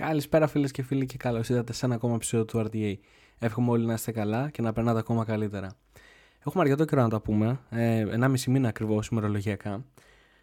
Καλησπέρα 0.00 0.46
φίλες 0.46 0.70
και 0.70 0.82
φίλοι 0.82 1.06
και 1.06 1.16
καλώς 1.16 1.48
ήρθατε 1.48 1.72
σε 1.72 1.86
ένα 1.86 1.94
ακόμα 1.94 2.14
επεισόδιο 2.14 2.44
του 2.44 2.58
RTA. 2.58 2.94
Εύχομαι 3.38 3.70
όλοι 3.70 3.86
να 3.86 3.92
είστε 3.92 4.12
καλά 4.12 4.50
και 4.50 4.62
να 4.62 4.72
περνάτε 4.72 4.98
ακόμα 4.98 5.24
καλύτερα. 5.24 5.76
Έχουμε 6.46 6.62
αρκετό 6.62 6.84
καιρό 6.84 7.02
να 7.02 7.08
τα 7.08 7.20
πούμε. 7.20 7.60
Ε, 7.70 7.98
ένα 7.98 8.28
μισή 8.28 8.50
μήνα 8.50 8.68
ακριβώς 8.68 9.08
ημερολογιακά. 9.08 9.84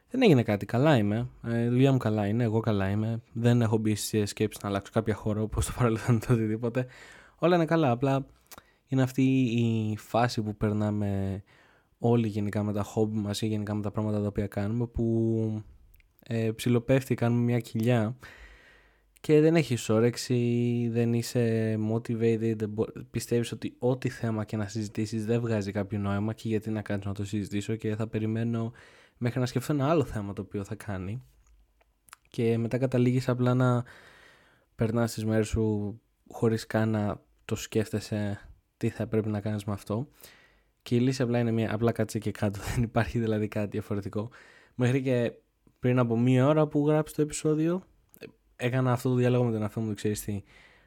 Δεν 0.10 0.22
έγινε 0.22 0.44
κάτι. 0.44 0.66
Καλά 0.66 0.98
είμαι. 0.98 1.30
Ε, 1.44 1.64
η 1.64 1.68
δουλειά 1.68 1.92
μου 1.92 1.98
καλά 1.98 2.28
είναι. 2.28 2.44
Εγώ 2.44 2.60
καλά 2.60 2.90
είμαι. 2.90 3.22
Δεν 3.34 3.62
έχω 3.62 3.78
μπει 3.78 3.96
στι 3.96 4.26
σκέψεις 4.26 4.64
να 4.64 4.70
αλλάξω 4.70 4.92
κάποια 4.94 5.16
χώρο 5.16 5.42
όπως 5.42 5.66
το 5.66 5.74
παρελθόν 5.78 6.16
ή 6.16 6.32
οτιδήποτε. 6.32 6.86
Όλα 7.38 7.56
είναι 7.56 7.66
καλά. 7.66 7.92
Απλά 7.92 8.26
είναι 8.88 9.02
αυτή 9.02 9.24
η 9.42 9.98
φάση 9.98 10.42
που 10.42 10.56
περνάμε 10.56 11.44
όλοι 11.98 12.28
γενικά 12.28 12.64
με 12.64 12.74
τα 12.74 12.84
χόμπι 12.84 13.18
μας 13.18 13.42
ή 13.42 13.48
γενικά 13.48 13.74
με 13.74 13.82
τα 13.82 13.92
πράγματα 13.92 14.22
τα 14.22 14.28
οποία 14.28 14.48
κάνουμε 14.48 14.88
που 14.88 15.64
ε, 16.24 16.52
ψιλοπέφτει, 16.52 17.16
κάνουμε 17.16 17.42
μια 17.42 17.60
κοιλιά 17.60 18.16
και 19.28 19.42
δεν 19.42 19.56
έχει 19.56 19.92
όρεξη, 19.92 20.90
δεν 20.92 21.14
είσαι 21.14 21.76
motivated, 21.92 22.56
πιστεύεις 23.12 23.52
ότι 23.52 23.76
ό,τι 23.80 24.10
θέμα 24.10 24.46
και 24.46 24.58
να 24.58 24.68
συζητήσεις 24.68 25.26
δεν 25.26 25.42
βγάζει 25.42 25.72
κάποιο 25.72 26.00
νόημα 26.00 26.34
και 26.34 26.48
γιατί 26.48 26.70
να 26.70 26.82
κάνεις 26.82 27.06
να 27.06 27.14
το 27.14 27.26
συζητήσω 27.26 27.76
και 27.76 27.96
θα 27.96 28.08
περιμένω 28.08 28.72
μέχρι 29.18 29.40
να 29.40 29.46
σκεφτώ 29.46 29.74
ένα 29.74 29.90
άλλο 29.90 30.04
θέμα 30.04 30.34
το 30.34 30.42
οποίο 30.42 30.64
θα 30.64 30.76
κάνει. 30.76 31.24
Και 32.30 32.58
μετά 32.58 32.78
καταλήγεις 32.78 33.30
απλά 33.30 33.54
να 33.54 33.84
περνάς 34.76 35.14
τις 35.14 35.26
μέρες 35.26 35.48
σου 35.48 36.00
χωρίς 36.28 36.66
καν 36.66 36.90
να 36.90 37.22
το 37.46 37.56
σκέφτεσαι 37.56 38.50
τι 38.78 38.90
θα 38.90 39.08
πρέπει 39.08 39.30
να 39.30 39.42
κάνεις 39.42 39.64
με 39.64 39.74
αυτό. 39.74 40.08
Και 40.82 40.96
η 40.96 41.00
λύση 41.00 41.22
απλά 41.22 41.40
είναι 41.40 41.52
μια 41.52 41.74
απλά 41.74 41.92
κάτσε 41.92 42.20
και 42.20 42.32
κάτω. 42.32 42.60
Δεν 42.74 42.84
υπάρχει 42.84 43.20
δηλαδή 43.20 43.48
κάτι 43.48 43.70
διαφορετικό. 43.70 44.30
Μέχρι 44.76 45.02
και 45.02 45.34
πριν 45.80 46.00
από 46.00 46.18
μία 46.18 46.48
ώρα 46.48 46.68
που 46.68 46.88
γράψεις 46.88 47.16
το 47.16 47.22
επεισόδιο 47.22 47.84
έκανα 48.58 48.92
αυτό 48.92 49.10
το 49.10 49.16
διάλογο 49.16 49.44
με 49.44 49.52
τον 49.52 49.62
εαυτό 49.62 49.80
μου, 49.80 49.94
ξέρεις 49.94 50.22
τι. 50.22 50.44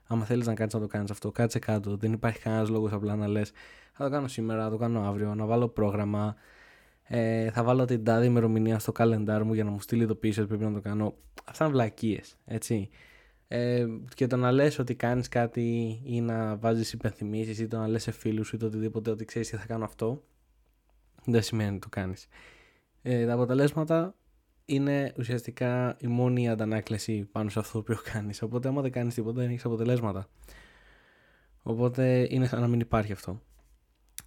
Άμα 0.06 0.24
θέλεις 0.24 0.46
να 0.46 0.54
κάνεις 0.54 0.74
να 0.74 0.80
το 0.80 0.86
κάνεις 0.86 1.10
αυτό, 1.10 1.30
κάτσε 1.30 1.58
κάτω. 1.58 1.96
Δεν 1.96 2.12
υπάρχει 2.12 2.38
κανένας 2.38 2.68
λόγος 2.68 2.92
απλά 2.92 3.16
να 3.16 3.28
λες: 3.28 3.52
Θα 3.92 4.04
το 4.04 4.10
κάνω 4.10 4.28
σήμερα, 4.28 4.62
θα 4.62 4.70
το 4.70 4.76
κάνω 4.76 5.00
αύριο, 5.00 5.34
να 5.34 5.46
βάλω 5.46 5.68
πρόγραμμα. 5.68 6.36
Ε, 7.02 7.50
θα 7.50 7.62
βάλω 7.62 7.84
την 7.84 8.04
τάδε 8.04 8.24
ημερομηνία 8.24 8.78
στο 8.78 8.92
καλεντάρ 8.92 9.44
μου 9.44 9.54
για 9.54 9.64
να 9.64 9.70
μου 9.70 9.80
στείλει 9.80 10.02
ειδοποίηση 10.02 10.40
ότι 10.40 10.48
πρέπει 10.48 10.64
να 10.64 10.72
το 10.72 10.80
κάνω. 10.80 11.14
Αυτά 11.44 11.64
είναι 11.64 11.72
βλακίες, 11.72 12.36
έτσι. 12.44 12.88
Ε, 13.48 13.86
και 14.14 14.26
το 14.26 14.36
να 14.36 14.52
λες 14.52 14.78
ότι 14.78 14.94
κάνεις 14.94 15.28
κάτι 15.28 16.00
ή 16.04 16.20
να 16.20 16.56
βάζεις 16.56 16.92
υπενθυμίσεις 16.92 17.58
ή 17.58 17.66
το 17.66 17.78
να 17.78 17.88
λες 17.88 18.02
σε 18.02 18.10
φίλους 18.10 18.46
σου 18.46 18.56
ή 18.56 18.58
το 18.58 18.66
οτιδήποτε 18.66 19.10
ότι 19.10 19.24
ξέρεις 19.24 19.48
τι 19.48 19.56
θα 19.56 19.66
κάνω 19.66 19.84
αυτό 19.84 20.22
δεν 21.24 21.42
σημαίνει 21.42 21.70
ότι 21.70 21.78
το 21.78 21.88
κάνεις 21.88 22.28
ε, 23.02 23.26
τα 23.26 23.32
αποτελέσματα 23.32 24.14
είναι 24.70 25.12
ουσιαστικά 25.18 25.96
η 26.00 26.06
μόνη 26.06 26.48
αντανάκλαση 26.48 27.28
πάνω 27.32 27.48
σε 27.48 27.58
αυτό 27.58 27.82
που 27.82 27.98
κάνεις. 28.12 28.42
Οπότε, 28.42 28.68
άμα 28.68 28.82
δεν 28.82 28.90
κάνεις 28.90 29.14
τίποτα, 29.14 29.40
δεν 29.40 29.50
έχεις 29.50 29.64
αποτελέσματα. 29.64 30.28
Οπότε 31.62 32.26
είναι 32.30 32.46
σαν 32.46 32.60
να 32.60 32.68
μην 32.68 32.80
υπάρχει 32.80 33.12
αυτό. 33.12 33.42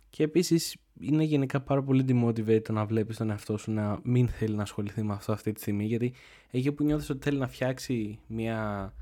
Και 0.10 0.24
επίσης 0.24 0.78
είναι 1.00 1.24
γενικά 1.24 1.62
πάρα 1.62 1.84
πολύ 1.84 2.06
demotivated 2.08 2.64
το 2.64 2.74
να 2.74 2.86
βλέπεις 2.86 3.18
τον 3.18 3.30
εαυτό 3.30 3.58
σου 3.58 3.72
να 3.72 4.00
μην 4.04 4.28
θέλει 4.28 4.56
να 4.56 4.62
ασχοληθεί 4.62 5.04
με 5.04 5.14
αυτό 5.14 5.32
αυτή 5.32 5.52
τη 5.52 5.62
στιγμή. 5.62 5.86
Γιατί 5.86 6.14
εκεί 6.52 6.72
που 6.72 6.84
νιώθεις 6.84 7.10
ότι 7.10 7.24
θέλει 7.24 7.38
να 7.38 7.48
φτιάξει 7.48 8.20
μια, 8.28 8.94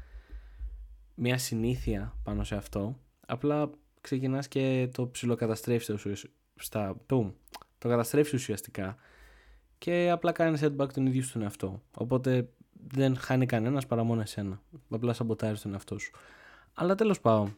μια 1.15 1.37
συνήθεια 1.37 2.15
πάνω 2.23 2.43
σε 2.43 2.55
αυτό, 2.55 2.99
απλά 3.27 3.69
ξεκινάς 4.01 4.47
και 4.47 4.89
το 4.93 5.07
ψιλοκαταστρέφεις 5.07 6.25
στα. 6.55 7.01
Το 7.77 7.87
καταστρέφεις 7.89 8.33
ουσιαστικά 8.33 8.95
και 9.81 10.09
απλά 10.09 10.31
κάνει 10.31 10.57
setback 10.61 10.87
τον 10.93 11.05
ίδιο 11.05 11.23
στον 11.23 11.41
εαυτό. 11.41 11.81
Οπότε 11.97 12.49
δεν 12.87 13.17
χάνει 13.17 13.45
κανένας 13.45 13.85
παρά 13.85 14.03
μόνο 14.03 14.21
εσένα. 14.21 14.61
Απλά 14.89 15.13
σαμποτάρεις 15.13 15.61
τον 15.61 15.73
εαυτό 15.73 15.97
σου. 15.97 16.11
Αλλά 16.73 16.95
τέλος 16.95 17.19
πάντων, 17.19 17.57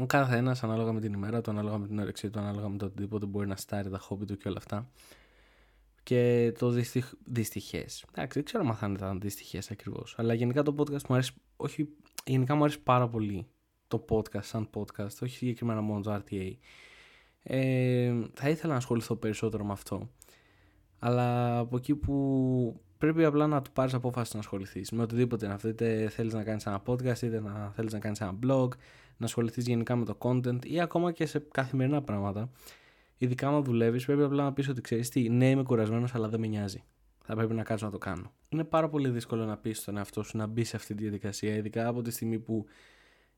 ο 0.00 0.06
κάθε 0.06 0.36
ένα 0.36 0.56
ανάλογα 0.62 0.92
με 0.92 1.00
την 1.00 1.12
ημέρα 1.12 1.40
του, 1.40 1.50
ανάλογα 1.50 1.78
με 1.78 1.86
την 1.86 1.98
όρεξή 1.98 2.30
του, 2.30 2.38
ανάλογα 2.38 2.68
με 2.68 2.76
το 2.76 2.84
οτιδήποτε 2.84 3.26
μπορεί 3.26 3.46
να 3.46 3.56
στάρει 3.56 3.90
τα 3.90 3.98
χόμπι 3.98 4.24
του 4.24 4.36
και 4.36 4.48
όλα 4.48 4.56
αυτά. 4.56 4.90
Και 6.02 6.52
το 6.58 6.70
δυστυχ... 6.70 7.12
δυστυχές. 7.24 8.04
Εντάξει, 8.08 8.34
δεν 8.34 8.44
ξέρω 8.44 8.66
αν 8.68 8.74
θα 8.74 8.92
ήταν 8.96 9.20
δυστυχές 9.20 9.70
ακριβώς. 9.70 10.14
Αλλά 10.18 10.34
γενικά 10.34 10.62
το 10.62 10.74
podcast 10.78 11.06
μου 11.08 11.14
αρέσει. 11.14 11.32
Όχι, 11.56 11.88
γενικά 12.24 12.54
μου 12.54 12.62
αρέσει 12.62 12.80
πάρα 12.80 13.08
πολύ 13.08 13.46
το 13.88 14.04
podcast 14.08 14.44
σαν 14.44 14.70
podcast, 14.74 15.18
όχι 15.22 15.36
συγκεκριμένα 15.36 15.80
μόνο 15.80 16.00
το 16.00 16.14
RTA. 16.14 16.52
Ε, 17.42 18.14
θα 18.34 18.48
ήθελα 18.48 18.72
να 18.72 18.78
ασχοληθώ 18.78 19.16
περισσότερο 19.16 19.64
με 19.64 19.72
αυτό. 19.72 20.08
Αλλά 20.98 21.58
από 21.58 21.76
εκεί 21.76 21.94
που 21.94 22.80
πρέπει 22.98 23.24
απλά 23.24 23.46
να 23.46 23.62
του 23.62 23.72
πάρεις 23.72 23.94
απόφαση 23.94 24.30
να 24.34 24.40
ασχοληθείς 24.40 24.90
με 24.90 25.02
οτιδήποτε 25.02 25.44
είναι 25.44 25.54
αυτό. 25.54 25.68
Είτε 25.68 26.08
θέλεις 26.08 26.34
να 26.34 26.42
κάνεις 26.42 26.66
ένα 26.66 26.82
podcast, 26.86 27.22
είτε 27.22 27.40
να 27.40 27.72
θέλεις 27.74 27.92
να 27.92 27.98
κάνεις 27.98 28.20
ένα 28.20 28.38
blog, 28.46 28.68
να 29.16 29.26
ασχοληθείς 29.26 29.66
γενικά 29.66 29.96
με 29.96 30.04
το 30.04 30.16
content 30.18 30.66
ή 30.66 30.80
ακόμα 30.80 31.12
και 31.12 31.26
σε 31.26 31.46
καθημερινά 31.50 32.02
πράγματα. 32.02 32.50
Ειδικά 33.18 33.48
αν 33.48 33.64
δουλεύεις, 33.64 34.04
πρέπει 34.04 34.22
απλά 34.22 34.42
να 34.42 34.52
πεις 34.52 34.68
ότι 34.68 34.80
ξέρεις 34.80 35.08
τι, 35.08 35.28
ναι, 35.28 35.50
είμαι 35.50 35.62
κουρασμένος, 35.62 36.14
αλλά 36.14 36.28
δεν 36.28 36.40
με 36.40 36.46
νοιάζει. 36.46 36.82
Θα 37.24 37.36
πρέπει 37.36 37.54
να 37.54 37.62
κάτσω 37.62 37.84
να 37.84 37.90
το 37.90 37.98
κάνω. 37.98 38.32
Είναι 38.48 38.64
πάρα 38.64 38.88
πολύ 38.88 39.08
δύσκολο 39.08 39.44
να 39.44 39.56
πεις 39.56 39.78
στον 39.78 39.96
εαυτό 39.96 40.22
σου 40.22 40.36
να 40.36 40.46
μπει 40.46 40.64
σε 40.64 40.76
αυτή 40.76 40.94
τη 40.94 41.02
διαδικασία, 41.02 41.54
ειδικά 41.54 41.88
από 41.88 42.02
τη 42.02 42.10
στιγμή 42.10 42.38
που 42.38 42.64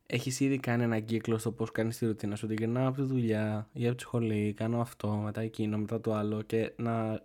έχεις 0.07 0.41
ήδη 0.41 0.59
κάνει 0.59 0.83
ένα 0.83 1.01
κύκλο 1.01 1.39
στο 1.39 1.53
πώς 1.53 1.73
κάνεις 1.73 1.99
τη 1.99 2.07
ρουτίνα 2.07 2.37
σου. 2.37 2.47
Ότι 2.51 2.55
γυρνάω 2.59 2.89
από 2.89 2.97
τη 2.97 3.03
δουλειά 3.03 3.69
ή 3.73 3.87
από 3.87 3.97
τη 3.97 4.03
σχολή, 4.03 4.53
κάνω 4.57 4.81
αυτό, 4.81 5.09
μετά 5.09 5.41
εκείνο, 5.41 5.79
μετά 5.79 6.01
το 6.01 6.15
άλλο 6.15 6.43
και 6.43 6.73
να 6.77 7.23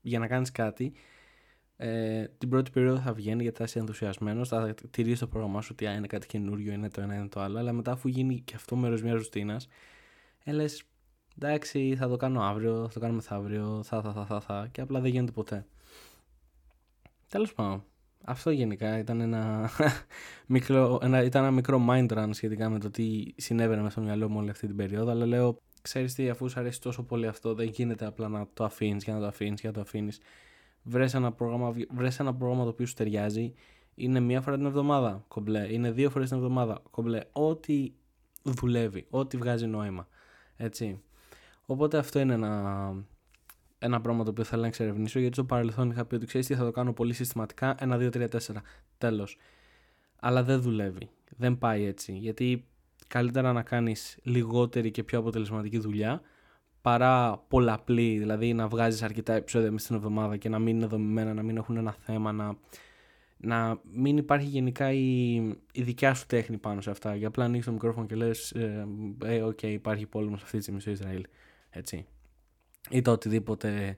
για 0.00 0.18
να 0.18 0.26
κάνεις 0.26 0.50
κάτι 0.50 0.92
ε, 1.76 2.24
την 2.38 2.48
πρώτη 2.48 2.70
περίοδο 2.70 3.00
θα 3.00 3.12
βγαίνει 3.12 3.42
γιατί 3.42 3.56
θα 3.56 3.64
είσαι 3.64 3.78
ενθουσιασμένος 3.78 4.48
θα 4.48 4.74
τηρείς 4.90 5.18
το 5.18 5.26
πρόγραμμά 5.26 5.62
σου 5.62 5.68
ότι 5.72 5.84
είναι 5.84 6.06
κάτι 6.06 6.26
καινούριο, 6.26 6.72
είναι 6.72 6.88
το 6.90 7.00
ένα, 7.00 7.14
είναι 7.14 7.28
το 7.28 7.40
άλλο 7.40 7.58
αλλά 7.58 7.72
μετά 7.72 7.92
αφού 7.92 8.08
γίνει 8.08 8.40
και 8.40 8.54
αυτό 8.54 8.76
μέρος 8.76 9.02
μιας 9.02 9.14
ρουτίνας 9.14 9.68
ε, 10.44 10.52
λες 10.52 10.84
εντάξει 11.36 11.96
θα 11.96 12.08
το 12.08 12.16
κάνω 12.16 12.42
αύριο, 12.42 12.82
θα 12.82 12.92
το 12.92 13.00
κάνω 13.00 13.14
μεθαύριο 13.14 13.82
θα, 13.84 14.02
θα, 14.02 14.12
θα, 14.12 14.26
θα, 14.26 14.40
θα 14.40 14.68
και 14.72 14.80
απλά 14.80 15.00
δεν 15.00 15.10
γίνεται 15.10 15.32
ποτέ. 15.32 15.66
Τέλος 17.28 17.52
πάντων 17.52 17.84
αυτό 18.24 18.50
γενικά 18.50 18.98
ήταν 18.98 19.20
ένα 19.20 19.70
μικρό, 20.46 20.98
ένα, 21.02 21.22
ήταν 21.22 21.42
ένα 21.42 21.50
μικρό 21.50 21.86
mind 21.88 22.08
run 22.08 22.28
σχετικά 22.30 22.68
με 22.68 22.78
το 22.78 22.90
τι 22.90 23.22
συνέβαινε 23.36 23.80
μέσα 23.80 23.92
στο 23.92 24.00
μυαλό 24.00 24.28
μου 24.28 24.38
όλη 24.38 24.50
αυτή 24.50 24.66
την 24.66 24.76
περίοδο 24.76 25.10
αλλά 25.10 25.26
λέω 25.26 25.60
ξέρεις 25.82 26.14
τι, 26.14 26.28
αφού 26.28 26.48
σου 26.48 26.60
αρέσει 26.60 26.80
τόσο 26.80 27.02
πολύ 27.02 27.26
αυτό, 27.26 27.54
δεν 27.54 27.66
γίνεται 27.66 28.06
απλά 28.06 28.28
να 28.28 28.48
το 28.54 28.64
αφήνεις 28.64 29.04
για 29.04 29.14
να 29.14 29.20
το 29.20 29.26
αφήνεις 29.26 29.60
για 29.60 29.68
να 29.68 29.74
το 29.74 29.80
αφήνεις. 29.80 30.20
Βρες 30.82 31.14
ένα 31.14 31.32
πρόγραμμα, 31.32 31.74
βρες 31.90 32.20
ένα 32.20 32.34
πρόγραμμα 32.34 32.62
το 32.62 32.68
οποίο 32.68 32.86
σου 32.86 32.94
ταιριάζει. 32.94 33.54
Είναι 33.94 34.20
μία 34.20 34.40
φορά 34.40 34.56
την 34.56 34.66
εβδομάδα 34.66 35.24
κομπλέ, 35.28 35.72
είναι 35.72 35.90
δύο 35.90 36.10
φορές 36.10 36.28
την 36.28 36.36
εβδομάδα 36.36 36.82
κομπλέ. 36.90 37.20
Ό,τι 37.32 37.92
δουλεύει, 38.42 39.06
ό,τι 39.10 39.36
βγάζει 39.36 39.66
νόημα. 39.66 40.08
Έτσι. 40.56 41.02
Οπότε 41.66 41.98
αυτό 41.98 42.20
είναι 42.20 42.34
ένα, 42.34 42.94
ένα 43.78 44.00
πράγμα 44.00 44.24
το 44.24 44.30
οποίο 44.30 44.44
θέλω 44.44 44.60
να 44.60 44.66
εξερευνήσω 44.66 45.18
γιατί 45.18 45.34
στο 45.34 45.44
παρελθόν 45.44 45.90
είχα 45.90 46.04
πει 46.04 46.14
ότι 46.14 46.26
ξέρεις 46.26 46.46
τι 46.46 46.54
θα 46.54 46.64
το 46.64 46.70
κάνω 46.70 46.92
πολύ 46.92 47.12
συστηματικά. 47.12 47.74
Ένα, 47.78 47.98
δύο, 47.98 48.08
τρία, 48.08 48.28
τέσσερα. 48.28 48.62
Τέλος. 48.98 49.38
Αλλά 50.20 50.42
δεν 50.42 50.60
δουλεύει. 50.60 51.10
Δεν 51.36 51.58
πάει 51.58 51.84
έτσι. 51.84 52.12
Γιατί 52.12 52.66
καλύτερα 53.10 53.52
να 53.52 53.62
κάνεις 53.62 54.18
λιγότερη 54.22 54.90
και 54.90 55.04
πιο 55.04 55.18
αποτελεσματική 55.18 55.78
δουλειά 55.78 56.20
παρά 56.80 57.44
πολλαπλή, 57.48 58.18
δηλαδή 58.18 58.52
να 58.54 58.68
βγάζεις 58.68 59.02
αρκετά 59.02 59.32
επεισόδια 59.32 59.70
μέσα 59.70 59.84
στην 59.84 59.96
εβδομάδα 59.96 60.36
και 60.36 60.48
να 60.48 60.58
μην 60.58 60.76
είναι 60.76 60.86
δομημένα, 60.86 61.34
να 61.34 61.42
μην 61.42 61.56
έχουν 61.56 61.76
ένα 61.76 61.92
θέμα, 61.92 62.32
να, 62.32 62.56
να 63.36 63.80
μην 63.92 64.16
υπάρχει 64.16 64.46
γενικά 64.46 64.92
η, 64.92 65.34
η 65.72 65.82
δικιά 65.82 66.14
σου 66.14 66.26
τέχνη 66.26 66.58
πάνω 66.58 66.80
σε 66.80 66.90
αυτά. 66.90 67.14
Για 67.14 67.28
απλά 67.28 67.44
ανοίξεις 67.44 67.66
το 67.66 67.72
μικρόφωνο 67.72 68.06
και 68.06 68.14
λες, 68.14 68.50
ε, 68.50 68.86
ε, 69.24 69.42
οκ, 69.42 69.62
υπάρχει 69.62 70.06
πόλεμος 70.06 70.42
αυτή 70.42 70.56
τη 70.56 70.62
στιγμή 70.62 70.80
στο 70.80 70.90
Ισραήλ, 70.90 71.26
έτσι. 71.70 72.06
Ή 72.90 73.02
το 73.02 73.10
οτιδήποτε 73.10 73.96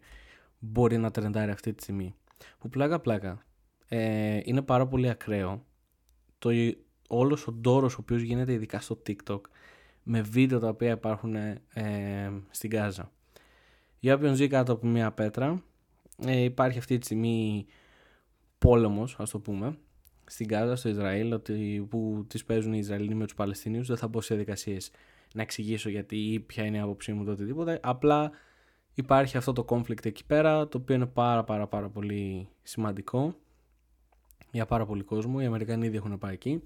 μπορεί 0.59 0.99
να 0.99 1.11
τρεντάρει 1.11 1.51
αυτή 1.51 1.73
τη 1.73 1.83
στιγμή. 1.83 2.15
Που 2.59 2.69
πλάκα 2.69 3.01
πλάκα, 3.01 3.43
ε, 3.89 4.41
είναι 4.45 4.63
πάρα 4.63 4.87
πολύ 4.87 5.09
ακραίο 5.09 5.67
το 6.39 6.51
όλος 7.13 7.47
ο 7.47 7.53
ντόρος 7.53 7.95
ο 7.95 7.99
οποίος 8.01 8.23
γίνεται 8.23 8.53
ειδικά 8.53 8.81
στο 8.81 9.03
TikTok 9.07 9.41
με 10.03 10.21
βίντεο 10.21 10.59
τα 10.59 10.69
οποία 10.69 10.91
υπάρχουν 10.91 11.35
ε, 11.35 12.33
στην 12.51 12.71
Γάζα. 12.71 13.11
Για 13.99 14.15
όποιον 14.15 14.35
ζει 14.35 14.49
κάτω 14.49 14.73
από 14.73 14.87
μια 14.87 15.13
πέτρα, 15.13 15.63
ε, 16.27 16.37
υπάρχει 16.37 16.79
αυτή 16.79 16.99
τη 16.99 17.05
στιγμή 17.05 17.67
πόλεμος, 18.59 19.17
ας 19.19 19.31
το 19.31 19.39
πούμε, 19.39 19.79
στην 20.25 20.47
Γάζα, 20.51 20.77
στο 20.77 20.89
Ισραήλ, 20.89 21.33
ότι, 21.33 21.87
που 21.91 22.25
τις 22.29 22.45
παίζουν 22.45 22.73
οι 22.73 22.79
Ισραηλοί 22.79 23.15
με 23.15 23.25
τους 23.25 23.35
Παλαιστινίους. 23.35 23.87
Δεν 23.87 23.97
θα 23.97 24.09
μπω 24.09 24.21
σε 24.21 24.35
διαδικασίες 24.35 24.91
να 25.35 25.43
εξηγήσω 25.43 25.89
γιατί 25.89 26.17
ή 26.17 26.41
ποια 26.41 26.65
είναι 26.65 26.77
η 26.77 26.81
άποψή 26.81 27.13
μου 27.13 27.25
το 27.25 27.31
οτιδήποτε. 27.31 27.81
Απλά 27.83 28.31
υπάρχει 28.95 29.37
αυτό 29.37 29.53
το 29.53 29.65
conflict 29.69 30.05
εκεί 30.05 30.27
πέρα, 30.27 30.69
το 30.69 30.79
οποίο 30.79 30.95
είναι 30.95 31.07
πάρα 31.07 31.45
πάρα 31.45 31.67
πάρα 31.67 31.89
πολύ 31.89 32.49
σημαντικό 32.63 33.35
για 34.51 34.67
πάρα 34.67 34.87
πολύ 34.87 35.03
κόσμο. 35.03 35.39
Οι 35.41 35.45
Αμερικανοί 35.45 35.87
ήδη 35.87 35.97
έχουν 35.97 36.19
πάει 36.19 36.33
εκεί. 36.33 36.63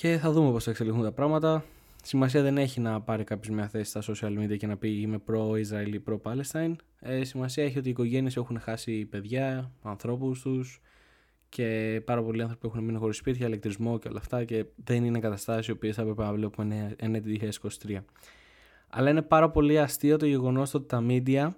Και 0.00 0.18
θα 0.18 0.30
δούμε 0.30 0.50
πώς 0.50 0.64
θα 0.64 0.70
εξελιχθούν 0.70 1.02
τα 1.02 1.12
πράγματα. 1.12 1.64
Σημασία 2.02 2.42
δεν 2.42 2.58
έχει 2.58 2.80
να 2.80 3.00
πάρει 3.00 3.24
κάποιος 3.24 3.54
μια 3.54 3.68
θέση 3.68 3.90
στα 3.90 4.02
social 4.06 4.38
media 4.38 4.56
και 4.56 4.66
να 4.66 4.76
πει 4.76 5.00
είμαι 5.00 5.18
προ-Ισραήλ 5.18 5.94
ή 5.94 6.00
προ-Παλαιστάιν. 6.00 6.76
Ε, 7.00 7.24
σημασία 7.24 7.64
έχει 7.64 7.78
ότι 7.78 7.88
οι 7.88 7.90
οικογένειες 7.90 8.36
έχουν 8.36 8.60
χάσει 8.60 9.04
παιδιά, 9.04 9.72
ανθρώπους 9.82 10.40
τους 10.40 10.80
και 11.48 12.00
πάρα 12.04 12.22
πολλοί 12.22 12.42
άνθρωποι 12.42 12.66
έχουν 12.66 12.84
μείνει 12.84 12.98
χωρίς 12.98 13.16
σπίτια, 13.16 13.46
ηλεκτρισμό 13.46 13.98
και 13.98 14.08
όλα 14.08 14.18
αυτά 14.18 14.44
και 14.44 14.64
δεν 14.84 15.04
είναι 15.04 15.18
καταστάσει 15.18 15.70
οι 15.70 15.74
οποίες 15.74 15.94
θα 15.94 16.02
έπρεπε 16.02 16.22
να 16.22 16.32
βλέπουμε 16.32 16.96
2023. 17.00 17.96
Αλλά 18.88 19.10
είναι 19.10 19.22
πάρα 19.22 19.50
πολύ 19.50 19.78
αστείο 19.78 20.16
το 20.16 20.26
γεγονός 20.26 20.74
ότι 20.74 20.86
τα 20.86 21.04
media 21.08 21.48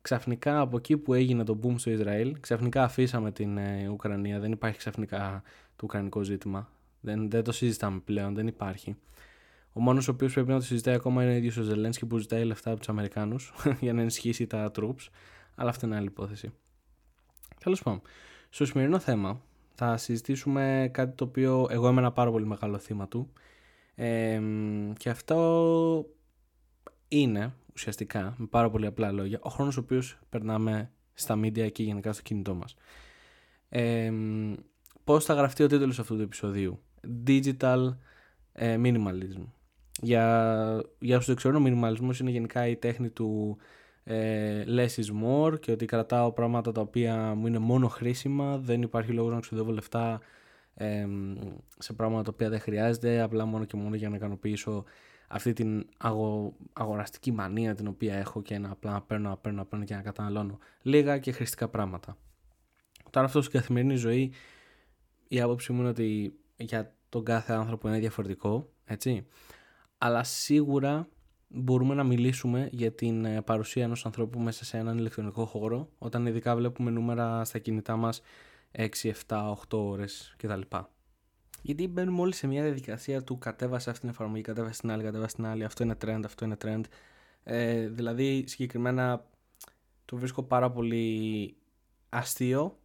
ξαφνικά 0.00 0.60
από 0.60 0.76
εκεί 0.76 0.96
που 0.96 1.14
έγινε 1.14 1.44
το 1.44 1.58
boom 1.62 1.74
στο 1.76 1.90
Ισραήλ, 1.90 2.36
ξαφνικά 2.40 2.82
αφήσαμε 2.82 3.32
την 3.32 3.58
ε, 3.58 3.88
Ουκρανία. 3.88 4.40
Δεν 4.40 4.52
υπάρχει 4.52 4.78
ξαφνικά 4.78 5.42
το 5.76 5.82
ουκρανικό 5.84 6.22
ζήτημα. 6.22 6.70
Δεν, 7.06 7.30
δεν 7.30 7.44
το 7.44 7.52
συζητάμε 7.52 8.00
πλέον, 8.04 8.34
δεν 8.34 8.46
υπάρχει. 8.46 8.96
Ο 9.72 9.80
μόνος 9.80 10.08
ο 10.08 10.10
οποίος 10.10 10.32
πρέπει 10.32 10.48
να 10.48 10.58
το 10.58 10.64
συζητάει 10.64 10.94
ακόμα 10.94 11.22
είναι 11.22 11.32
ο 11.32 11.36
ίδιος 11.36 11.56
ο 11.56 11.62
Ζελένσκι 11.62 12.06
που 12.06 12.18
ζητάει 12.18 12.44
λεφτά 12.44 12.70
από 12.70 12.78
τους 12.78 12.88
Αμερικάνους 12.88 13.52
για 13.80 13.92
να 13.92 14.00
ενισχύσει 14.00 14.46
τα 14.46 14.70
troops. 14.76 15.08
Αλλά 15.54 15.70
αυτή 15.70 15.86
είναι 15.86 15.96
άλλη 15.96 16.06
υπόθεση. 16.06 16.52
Τέλος 17.60 17.82
πάντων, 17.82 18.00
στο 18.48 18.64
σημερινό 18.64 18.98
θέμα 18.98 19.40
θα 19.74 19.96
συζητήσουμε 19.96 20.90
κάτι 20.92 21.16
το 21.16 21.24
οποίο 21.24 21.66
εγώ 21.70 21.88
είμαι 21.88 22.00
ένα 22.00 22.12
πάρα 22.12 22.30
πολύ 22.30 22.46
μεγάλο 22.46 22.78
θύμα 22.78 23.08
του. 23.08 23.32
Ε, 23.94 24.40
και 24.96 25.10
αυτό 25.10 26.06
είναι 27.08 27.54
ουσιαστικά, 27.74 28.34
με 28.36 28.46
πάρα 28.46 28.70
πολύ 28.70 28.86
απλά 28.86 29.12
λόγια, 29.12 29.38
ο 29.42 29.50
χρόνος 29.50 29.76
ο 29.76 29.80
οποίος 29.80 30.18
περνάμε 30.28 30.90
στα 31.14 31.34
media 31.38 31.72
και 31.72 31.82
γενικά 31.82 32.12
στο 32.12 32.22
κινητό 32.22 32.54
μας. 32.54 32.74
Ε, 33.68 34.12
πώς 35.04 35.24
θα 35.24 35.34
γραφτεί 35.34 35.62
ο 35.62 35.66
τίτλος 35.66 35.98
αυτού 35.98 36.16
του 36.16 36.22
επεισοδίου; 36.22 36.80
Digital 37.26 37.96
ε, 38.52 38.76
Minimalism. 38.82 39.44
Για, 40.00 40.82
για 40.98 41.16
όσους 41.16 41.26
δεν 41.26 41.36
ξέρουν, 41.36 41.66
ο 41.66 41.68
minimalism 41.68 42.20
είναι 42.20 42.30
γενικά 42.30 42.66
η 42.66 42.76
τέχνη 42.76 43.08
του 43.08 43.56
ε, 44.04 44.64
less 44.66 44.88
is 44.88 45.24
more 45.24 45.60
και 45.60 45.72
ότι 45.72 45.86
κρατάω 45.86 46.32
πράγματα 46.32 46.72
τα 46.72 46.80
οποία 46.80 47.34
μου 47.34 47.46
είναι 47.46 47.58
μόνο 47.58 47.88
χρήσιμα, 47.88 48.58
δεν 48.58 48.82
υπάρχει 48.82 49.12
λόγος 49.12 49.32
να 49.32 49.40
ξοδεύω 49.40 49.72
λεφτά 49.72 50.20
ε, 50.74 51.06
σε 51.78 51.92
πράγματα 51.92 52.22
τα 52.22 52.30
οποία 52.32 52.48
δεν 52.48 52.60
χρειάζεται, 52.60 53.20
απλά 53.20 53.44
μόνο 53.44 53.64
και 53.64 53.76
μόνο 53.76 53.94
για 53.94 54.08
να 54.08 54.16
ικανοποιήσω 54.16 54.84
αυτή 55.28 55.52
την 55.52 55.86
αγο, 55.96 56.56
αγοραστική 56.72 57.32
μανία 57.32 57.74
την 57.74 57.86
οποία 57.86 58.14
έχω 58.14 58.42
και 58.42 58.58
να 58.58 58.70
απλά 58.70 58.92
να 58.92 59.02
παίρνω, 59.02 59.28
να 59.28 59.36
παίρνω, 59.36 59.58
να 59.58 59.64
παίρνω 59.64 59.84
και 59.84 59.94
να 59.94 60.02
καταναλώνω 60.02 60.58
λίγα 60.82 61.18
και 61.18 61.32
χρηστικά 61.32 61.68
πράγματα. 61.68 62.16
Τώρα 63.10 63.26
αυτό 63.26 63.40
στην 63.40 63.52
καθημερινή 63.52 63.96
ζωή 63.96 64.32
η 65.28 65.40
άποψή 65.40 65.72
μου 65.72 65.80
είναι 65.80 65.88
ότι 65.88 66.38
για 66.56 66.94
τον 67.08 67.24
κάθε 67.24 67.52
άνθρωπο 67.52 67.88
είναι 67.88 67.98
διαφορετικό, 67.98 68.68
έτσι. 68.84 69.26
Αλλά 69.98 70.24
σίγουρα 70.24 71.08
μπορούμε 71.48 71.94
να 71.94 72.04
μιλήσουμε 72.04 72.68
για 72.72 72.92
την 72.92 73.24
ε, 73.24 73.42
παρουσία 73.42 73.84
ενός 73.84 74.06
ανθρώπου 74.06 74.38
μέσα 74.38 74.64
σε 74.64 74.76
έναν 74.78 74.98
ηλεκτρονικό 74.98 75.44
χώρο 75.44 75.88
όταν 75.98 76.26
ειδικά 76.26 76.56
βλέπουμε 76.56 76.90
νούμερα 76.90 77.44
στα 77.44 77.58
κινητά 77.58 77.96
μας 77.96 78.20
6, 78.72 78.86
7, 79.26 79.52
8 79.52 79.54
ώρες 79.70 80.34
κτλ. 80.36 80.60
Γιατί 81.62 81.88
μπαίνουμε 81.88 82.20
όλοι 82.20 82.34
σε 82.34 82.46
μια 82.46 82.62
διαδικασία 82.62 83.22
του 83.22 83.38
κατέβασε 83.38 83.88
αυτή 83.90 84.00
την 84.00 84.10
εφαρμογή, 84.10 84.42
κατέβασε 84.42 84.80
την 84.80 84.90
άλλη, 84.90 85.02
κατέβασε 85.02 85.34
την 85.34 85.46
άλλη, 85.46 85.64
αυτό 85.64 85.84
είναι 85.84 85.96
trend, 86.04 86.20
αυτό 86.24 86.44
είναι 86.44 86.56
trend. 86.64 86.80
Ε, 87.42 87.88
δηλαδή 87.88 88.44
συγκεκριμένα 88.46 89.26
το 90.04 90.16
βρίσκω 90.16 90.42
πάρα 90.42 90.70
πολύ 90.70 91.56
αστείο, 92.08 92.78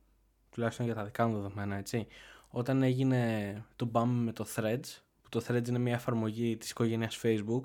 τουλάχιστον 0.50 0.85
για 0.85 0.95
τα 0.95 1.03
δικά 1.03 1.27
μου 1.27 1.35
δεδομένα, 1.35 1.75
έτσι. 1.75 2.07
Όταν 2.51 2.81
έγινε 2.81 3.63
το 3.75 3.89
bump 3.94 4.07
με 4.07 4.31
το 4.31 4.45
Threads, 4.56 5.01
που 5.21 5.30
το 5.30 5.44
Threads 5.48 5.68
είναι 5.68 5.80
μια 5.80 5.94
εφαρμογή 5.94 6.57
της 6.57 6.69
οικογένειας 6.69 7.19
Facebook, 7.24 7.62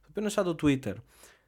το 0.00 0.06
οποίο 0.08 0.22
είναι 0.22 0.28
σαν 0.28 0.44
το 0.44 0.56
Twitter. 0.62 0.94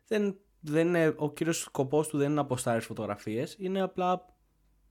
Δεν, 0.07 0.37
δεν 0.61 0.87
είναι, 0.87 1.15
ο 1.17 1.33
κύριος 1.33 1.61
σκοπός 1.61 2.09
του 2.09 2.17
δεν 2.17 2.27
είναι 2.27 2.35
να 2.35 2.41
αποστάρεις 2.41 2.85
φωτογραφίες, 2.85 3.57
είναι 3.59 3.81
απλά 3.81 4.25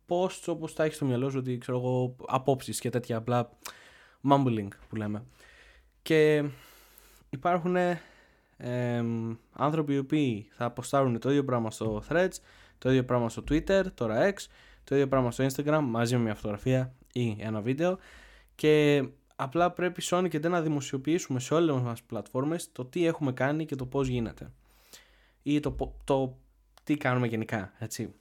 posts 0.07 0.44
όπως 0.47 0.73
τα 0.73 0.83
έχεις 0.83 0.95
στο 0.95 1.05
μυαλό 1.05 1.29
σου, 1.29 1.38
ότι 1.39 1.57
ξέρω 1.57 1.77
εγώ, 1.77 2.15
απόψεις 2.27 2.79
και 2.79 2.89
τέτοια 2.89 3.17
απλά 3.17 3.49
mumbling 4.29 4.67
που 4.89 4.95
λέμε. 4.95 5.23
Και 6.01 6.49
υπάρχουν 7.29 7.75
ε, 7.75 9.05
άνθρωποι 9.51 9.94
οι 9.94 9.97
οποίοι 9.97 10.47
θα 10.51 10.65
αποστάρουν 10.65 11.19
το 11.19 11.29
ίδιο 11.29 11.44
πράγμα 11.44 11.71
στο 11.71 12.03
Threads, 12.09 12.35
το 12.77 12.89
ίδιο 12.89 13.05
πράγμα 13.05 13.29
στο 13.29 13.44
Twitter, 13.49 13.83
τώρα 13.94 14.33
X, 14.33 14.35
το 14.83 14.95
ίδιο 14.95 15.07
πράγμα 15.07 15.31
στο 15.31 15.45
Instagram 15.45 15.81
μαζί 15.83 16.15
με 16.15 16.21
μια 16.21 16.35
φωτογραφία 16.35 16.94
ή 17.19 17.37
ένα 17.39 17.61
βίντεο 17.61 17.97
και 18.55 19.07
απλά 19.35 19.71
πρέπει 19.71 20.01
Sony 20.05 20.27
και 20.29 20.39
να 20.39 20.61
δημοσιοποιήσουμε 20.61 21.39
σε 21.39 21.53
όλες 21.53 21.81
μας 21.81 21.91
τις 21.91 22.03
πλατφόρμες 22.07 22.71
το 22.71 22.85
τι 22.85 23.05
έχουμε 23.05 23.31
κάνει 23.31 23.65
και 23.65 23.75
το 23.75 23.85
πώς 23.85 24.07
γίνεται 24.07 24.51
ή 25.43 25.59
το, 25.59 25.95
το 26.03 26.37
τι 26.83 26.97
κάνουμε 26.97 27.27
γενικά, 27.27 27.73
έτσι. 27.79 28.13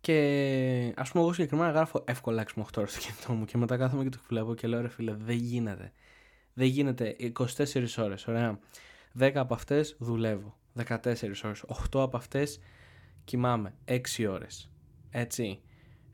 Και 0.00 0.92
ας 0.96 1.10
πούμε, 1.10 1.22
εγώ 1.22 1.32
συγκεκριμένα 1.32 1.70
γράφω 1.70 2.04
εύκολα 2.06 2.44
X8 2.46 2.64
στο 2.86 3.00
κινητό 3.00 3.32
μου 3.32 3.44
και 3.44 3.56
μετά 3.56 3.76
κάθομαι 3.76 4.02
και 4.02 4.08
το 4.08 4.18
βλέπω 4.28 4.54
και 4.54 4.66
λέω 4.66 4.80
ρε 4.80 4.88
φίλε, 4.88 5.14
δεν 5.14 5.36
γίνεται. 5.36 5.92
Δεν 6.54 6.66
γίνεται 6.66 7.16
24 7.18 7.86
ώρες, 7.98 8.26
ωραία. 8.26 8.58
10 9.18 9.30
από 9.34 9.54
αυτές 9.54 9.96
δουλεύω. 9.98 10.56
14 10.88 11.44
ώρες. 11.44 11.64
8 11.92 12.00
από 12.02 12.16
αυτές 12.16 12.60
κοιμάμαι. 13.24 13.74
6 13.84 14.26
ώρες. 14.30 14.70
Έτσι. 15.10 15.60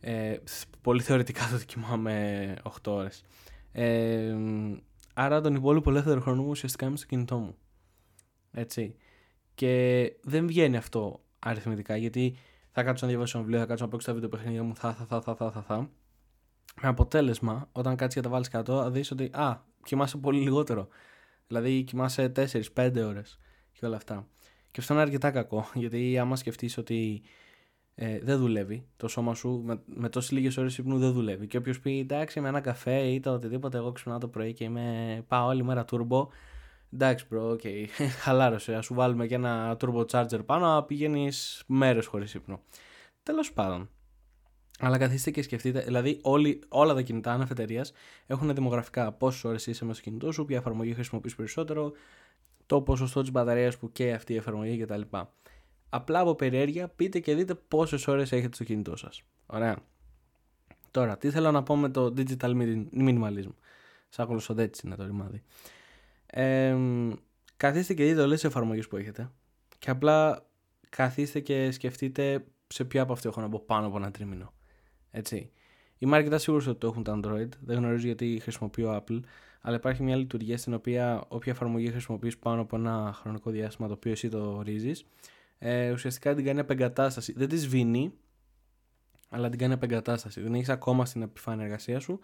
Ε, 0.01 0.37
πολύ 0.81 1.03
θεωρητικά 1.03 1.49
το 1.49 1.55
ότι 1.55 1.67
κοιμάμαι 1.67 2.57
8 2.63 2.71
ώρες. 2.93 3.23
Ε, 3.73 4.37
άρα 5.15 5.41
τον 5.41 5.55
υπόλοιπο 5.55 5.91
ελεύθερο 5.91 6.21
χρόνο 6.21 6.43
μου 6.43 6.49
ουσιαστικά 6.49 6.87
είμαι 6.87 6.97
στο 6.97 7.07
κινητό 7.07 7.39
μου. 7.39 7.57
Έτσι. 8.53 8.95
Και 9.55 10.13
δεν 10.23 10.47
βγαίνει 10.47 10.77
αυτό 10.77 11.21
αριθμητικά 11.39 11.97
γιατί 11.97 12.37
θα 12.71 12.83
κάτσω 12.83 13.05
να 13.05 13.11
διαβάσω 13.11 13.39
ένα 13.39 13.47
βιβλίο, 13.47 13.63
θα 13.63 13.69
κάτσω 13.69 13.85
να 13.85 13.91
παίξω 13.91 14.07
τα 14.07 14.13
βίντεο 14.13 14.29
παιχνίδια 14.29 14.63
μου, 14.63 14.75
θα, 14.77 14.95
θα, 14.95 15.05
θα, 15.07 15.21
θα, 15.21 15.35
θα, 15.35 15.51
θα, 15.51 15.63
θα. 15.63 15.91
Με 16.83 16.89
αποτέλεσμα, 16.89 17.69
όταν 17.73 17.97
κάτσει 17.97 18.17
και 18.17 18.23
τα 18.23 18.31
βάλεις 18.31 18.49
κάτω, 18.49 18.83
θα 18.83 18.91
δεις 18.91 19.11
ότι 19.11 19.25
α, 19.25 19.65
κοιμάσαι 19.83 20.17
πολύ 20.17 20.41
λιγότερο. 20.41 20.89
Δηλαδή, 21.47 21.83
κοιμάσαι 21.83 22.33
4-5 22.75 23.05
ώρες 23.07 23.39
και 23.73 23.87
όλα 23.87 23.97
αυτά. 23.97 24.27
Και 24.71 24.81
αυτό 24.81 24.93
είναι 24.93 25.03
αρκετά 25.03 25.31
κακό, 25.31 25.69
γιατί 25.75 26.19
άμα 26.19 26.37
σκεφτείς 26.37 26.79
ότι 26.79 27.23
ε, 27.95 28.19
δεν 28.19 28.39
δουλεύει 28.39 28.87
το 28.97 29.09
σώμα 29.09 29.35
σου, 29.35 29.63
με, 29.65 29.81
με 29.85 30.09
τόσες 30.09 30.31
λίγες 30.31 30.57
ώρες 30.57 30.79
ύπνου 30.79 30.99
δεν 30.99 31.13
δουλεύει. 31.13 31.47
Και 31.47 31.57
όποιος 31.57 31.81
πει 31.81 31.99
εντάξει, 31.99 32.41
με 32.41 32.49
ένα 32.49 32.61
καφέ 32.61 32.99
ή 32.99 33.21
το 33.21 33.33
οτιδήποτε, 33.33 33.77
εγώ 33.77 33.93
ξυπνάω 33.93 34.19
το 34.19 34.29
πρωί 34.29 34.53
και 34.53 34.65
είμαι, 34.65 35.25
πάω 35.29 35.47
όλη 35.47 35.65
μέρα 35.65 35.85
turbo, 35.91 36.27
Εντάξει, 36.93 37.27
bro, 37.33 37.39
OK. 37.39 37.61
Okay. 37.63 37.87
Χαλάρωσε. 38.23 38.75
Α 38.75 38.83
σου 38.83 38.95
βάλουμε 38.95 39.27
και 39.27 39.35
ένα 39.35 39.77
turbo 39.81 40.05
charger 40.07 40.45
πάνω, 40.47 40.67
να 40.67 40.85
πηγαίνεις 40.85 41.63
μέρες 41.67 42.07
χωρίς 42.07 42.35
ύπνο. 42.35 42.61
Τέλος 43.23 43.53
πάντων. 43.53 43.89
Αλλά 44.79 44.99
καθίστε 44.99 45.31
και 45.31 45.43
σκεφτείτε, 45.43 45.81
δηλαδή 45.81 46.19
όλοι, 46.23 46.63
όλα 46.69 46.95
τα 46.95 47.03
κινητά 47.03 47.33
αναφετερία 47.33 47.87
έχουν 48.27 48.55
δημογραφικά 48.55 49.13
πόσες 49.13 49.45
ώρες 49.45 49.67
είσαι 49.67 49.85
με 49.85 49.93
στο 49.93 50.03
κινητό 50.03 50.33
σου, 50.33 50.45
ποια 50.45 50.57
εφαρμογή 50.57 50.95
χρησιμοποιείς 50.95 51.35
περισσότερο, 51.35 51.93
το 52.67 52.83
ποσοστό 52.83 53.21
της 53.21 53.31
μπαταρίας 53.31 53.79
που 53.79 53.93
και 53.93 54.13
αυτή 54.13 54.33
η 54.33 54.37
εφαρμογή 54.37 54.85
κτλ. 54.85 55.01
Απλά 55.91 56.21
από 56.21 56.35
περιέργεια 56.35 56.89
πείτε 56.89 57.19
και 57.19 57.35
δείτε 57.35 57.55
πόσες 57.55 58.09
ώρες 58.09 58.33
έχετε 58.33 58.55
στο 58.55 58.65
κινητό 58.65 58.97
σας. 58.97 59.23
Ωραία. 59.47 59.77
Τώρα, 60.91 61.19
τι 61.19 61.31
θέλω 61.31 61.51
να 61.51 61.63
πω 61.63 61.77
με 61.77 61.89
το 61.89 62.15
digital 62.17 62.79
minimalism; 62.99 63.53
Σαν 64.09 64.43
έτσι 64.57 64.87
είναι 64.87 64.97
το 64.97 65.05
ρημάδι. 65.05 65.43
Ε, 66.27 66.77
καθίστε 67.57 67.95
και 67.95 68.05
δείτε 68.05 68.23
όλες 68.23 68.41
τις 68.41 68.51
εφαρμογές 68.51 68.89
που 68.89 68.97
έχετε 68.97 69.31
και 69.81 69.91
απλά 69.91 70.47
καθίστε 70.89 71.41
και 71.41 71.71
σκεφτείτε 71.71 72.45
σε 72.67 72.85
ποια 72.85 73.03
από 73.03 73.13
αυτή 73.13 73.29
έχω 73.29 73.41
να 73.41 73.47
μπω 73.47 73.59
πάνω 73.59 73.87
από 73.87 73.97
ένα 73.97 74.11
τρίμηνο. 74.11 74.53
Έτσι. 75.11 75.51
Είμαι 75.99 76.17
αρκετά 76.17 76.39
σίγουρος 76.39 76.67
ότι 76.67 76.79
το 76.79 76.87
έχουν 76.87 77.03
τα 77.03 77.21
Android. 77.23 77.49
Δεν 77.61 77.77
γνωρίζω 77.77 78.07
γιατί 78.07 78.39
χρησιμοποιώ 78.43 78.97
Apple. 78.97 79.21
Αλλά 79.61 79.77
υπάρχει 79.77 80.03
μια 80.03 80.17
λειτουργία 80.17 80.59
στην 80.59 80.75
οποία 80.75 81.25
όποια 81.29 81.53
εφαρμογή 81.53 81.91
χρησιμοποιείς 81.91 82.39
πάνω 82.39 82.61
από 82.61 82.77
ένα 82.77 83.13
χρονικό 83.15 83.51
διάστημα 83.51 83.89
το 83.89 83.95
οποίο 83.95 84.13
εσύ 84.13 84.29
το 84.29 84.55
ορίζει, 84.57 84.93
ε, 85.63 85.91
ουσιαστικά 85.91 86.35
την 86.35 86.45
κάνει 86.45 86.61
απεγκατάσταση. 86.61 87.33
Δεν 87.37 87.49
της 87.49 87.63
σβήνει, 87.63 88.13
αλλά 89.29 89.49
την 89.49 89.59
κάνει 89.59 89.73
απεγκατάσταση. 89.73 90.41
Δεν 90.41 90.55
έχεις 90.55 90.69
ακόμα 90.69 91.07
στην 91.07 91.23
επιφάνεια 91.23 91.65
εργασία 91.65 92.01
σου, 92.01 92.21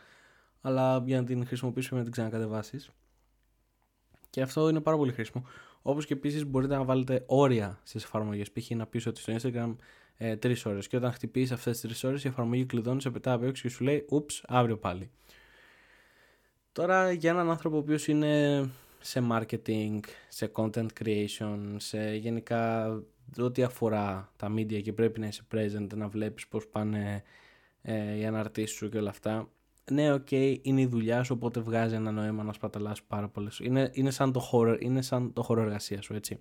αλλά 0.61 1.03
για 1.07 1.21
να 1.21 1.27
την 1.27 1.47
χρησιμοποιήσεις 1.47 1.89
πρέπει 1.91 2.05
να 2.05 2.11
την 2.11 2.23
ξανακατεβάσεις. 2.23 2.91
Και 4.31 4.43
αυτό 4.43 4.69
είναι 4.69 4.81
πάρα 4.81 4.97
πολύ 4.97 5.13
χρήσιμο. 5.13 5.45
Όπως 5.83 6.07
και 6.07 6.13
επίσης 6.13 6.47
μπορείτε 6.47 6.77
να 6.77 6.85
βάλετε 6.85 7.25
όρια 7.27 7.81
στις 7.83 8.05
εφαρμογές. 8.05 8.53
Π.χ. 8.53 8.71
να 8.71 8.87
πεις 8.87 9.07
ότι 9.07 9.21
στο 9.21 9.35
Instagram 9.37 9.77
ε, 10.17 10.37
3 10.43 10.55
ώρες. 10.65 10.87
Και 10.87 10.97
όταν 10.97 11.13
χτυπήσει 11.13 11.53
αυτές 11.53 11.81
τις 11.81 12.01
3 12.01 12.09
ώρες, 12.09 12.25
η 12.25 12.29
εφαρμογή 12.29 12.65
κλειδώνει, 12.67 13.01
σε 13.01 13.11
πετά 13.11 13.33
απ' 13.33 13.43
έξω 13.43 13.63
και 13.63 13.69
σου 13.69 13.85
λέει 13.85 14.07
Oops, 14.09 14.43
αύριο 14.47 14.79
πάλι. 14.79 15.11
Τώρα 16.73 17.13
για 17.13 17.31
έναν 17.31 17.51
άνθρωπο 17.51 17.77
ο 17.77 17.79
οποίος 17.79 18.09
είναι 18.09 18.65
σε 19.01 19.27
marketing, 19.31 19.99
σε 20.29 20.51
content 20.55 20.87
creation, 21.01 21.59
σε 21.77 22.15
γενικά 22.15 22.89
ό,τι 23.39 23.63
αφορά 23.63 24.33
τα 24.37 24.53
media 24.53 24.83
και 24.83 24.93
πρέπει 24.93 25.21
να 25.21 25.27
είσαι 25.27 25.43
present, 25.55 25.87
να 25.95 26.09
βλέπεις 26.09 26.49
πώς 26.49 26.67
πάνε 26.67 27.23
ε, 27.83 28.17
οι 28.17 28.25
αναρτήσεις 28.25 28.77
σου 28.77 28.89
και 28.89 28.99
όλα 28.99 29.11
αυτά 29.11 29.49
ναι, 29.91 30.13
OK, 30.13 30.27
okay, 30.31 30.59
είναι 30.63 30.81
η 30.81 30.87
δουλειά 30.87 31.23
σου, 31.23 31.35
οπότε 31.37 31.61
βγάζει 31.61 31.95
ένα 31.95 32.11
νόημα 32.11 32.43
να 32.43 32.53
σπαταλάς 32.53 33.03
πάρα 33.03 33.29
πολλές. 33.29 33.59
Είναι, 33.59 33.91
είναι 33.93 34.11
σαν 34.11 34.33
το 34.33 34.41
χώρο, 34.41 34.77
είναι 34.79 35.03
σαν 35.03 35.33
το 35.33 35.43
χώρο 35.43 35.63
εργασίας 35.63 36.05
σου, 36.05 36.15
έτσι. 36.15 36.41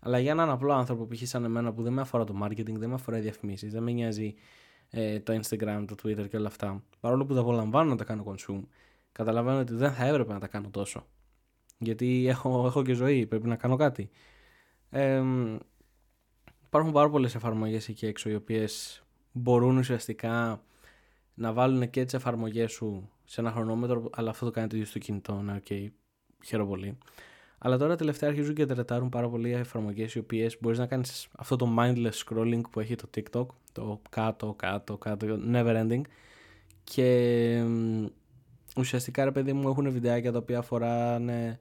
Αλλά 0.00 0.18
για 0.18 0.30
έναν 0.30 0.50
απλό 0.50 0.72
άνθρωπο, 0.72 1.06
π.χ. 1.06 1.22
σαν 1.22 1.44
εμένα 1.44 1.72
που 1.72 1.82
δεν 1.82 1.92
με 1.92 2.00
αφορά 2.00 2.24
το 2.24 2.34
marketing, 2.42 2.74
δεν 2.74 2.88
με 2.88 2.94
αφορά 2.94 3.18
οι 3.18 3.20
διαφημίσεις, 3.20 3.72
δεν 3.72 3.82
με 3.82 3.90
νοιάζει 3.90 4.34
ε, 4.90 5.20
το 5.20 5.40
Instagram, 5.42 5.84
το 5.86 5.94
Twitter 6.02 6.28
και 6.28 6.36
όλα 6.36 6.46
αυτά. 6.46 6.82
Παρόλο 7.00 7.26
που 7.26 7.34
τα 7.34 7.40
απολαμβάνω 7.40 7.90
να 7.90 7.96
τα 7.96 8.04
κάνω 8.04 8.24
consume, 8.26 8.62
καταλαβαίνω 9.12 9.58
ότι 9.58 9.74
δεν 9.74 9.92
θα 9.92 10.06
έπρεπε 10.06 10.32
να 10.32 10.38
τα 10.38 10.46
κάνω 10.46 10.68
τόσο. 10.70 11.06
Γιατί 11.78 12.26
έχω, 12.28 12.66
έχω 12.66 12.82
και 12.82 12.92
ζωή, 12.92 13.26
πρέπει 13.26 13.48
να 13.48 13.56
κάνω 13.56 13.76
κάτι. 13.76 14.10
Ε, 14.90 15.22
υπάρχουν 16.68 16.92
πάρα 16.92 17.10
πολλές 17.10 17.34
εφαρμογές 17.34 17.88
εκεί 17.88 18.06
έξω 18.06 18.30
οι 18.30 18.34
οποίες 18.34 19.02
μπορούν 19.32 19.76
ουσιαστικά 19.76 20.62
να 21.34 21.52
βάλουν 21.52 21.90
και 21.90 22.04
τις 22.04 22.14
εφαρμογές 22.14 22.72
σου 22.72 23.10
σε 23.24 23.40
ένα 23.40 23.50
χρονόμετρο, 23.50 24.10
αλλά 24.12 24.30
αυτό 24.30 24.44
το 24.44 24.50
κάνει 24.50 24.68
το 24.68 24.76
ίδιο 24.76 24.88
στο 24.88 24.98
κινητό. 24.98 25.34
Ναι, 25.34 25.52
οκ, 25.52 25.66
okay, 25.68 25.86
χαίρομαι 26.44 26.68
πολύ. 26.68 26.98
Αλλά 27.58 27.78
τώρα 27.78 27.96
τελευταία 27.96 28.28
αρχίζουν 28.28 28.54
και 28.54 28.66
τρετάρουν 28.66 29.08
πάρα 29.08 29.28
πολλοί 29.28 29.52
εφαρμογές 29.52 30.14
οι 30.14 30.18
οποίες 30.18 30.56
μπορείς 30.60 30.78
να 30.78 30.86
κάνεις 30.86 31.28
αυτό 31.36 31.56
το 31.56 31.74
mindless 31.78 32.24
scrolling 32.24 32.60
που 32.70 32.80
έχει 32.80 32.94
το 32.94 33.08
TikTok, 33.16 33.46
το 33.72 34.00
κάτω, 34.10 34.54
κάτω, 34.58 34.96
κάτω, 34.96 35.38
never 35.52 35.86
ending. 35.86 36.00
Και 36.84 37.62
ουσιαστικά 38.76 39.24
ρε 39.24 39.32
παιδί 39.32 39.52
μου 39.52 39.68
έχουν 39.68 39.92
βιντεάκια 39.92 40.32
τα 40.32 40.38
οποία 40.38 40.58
αφοράνε 40.58 41.58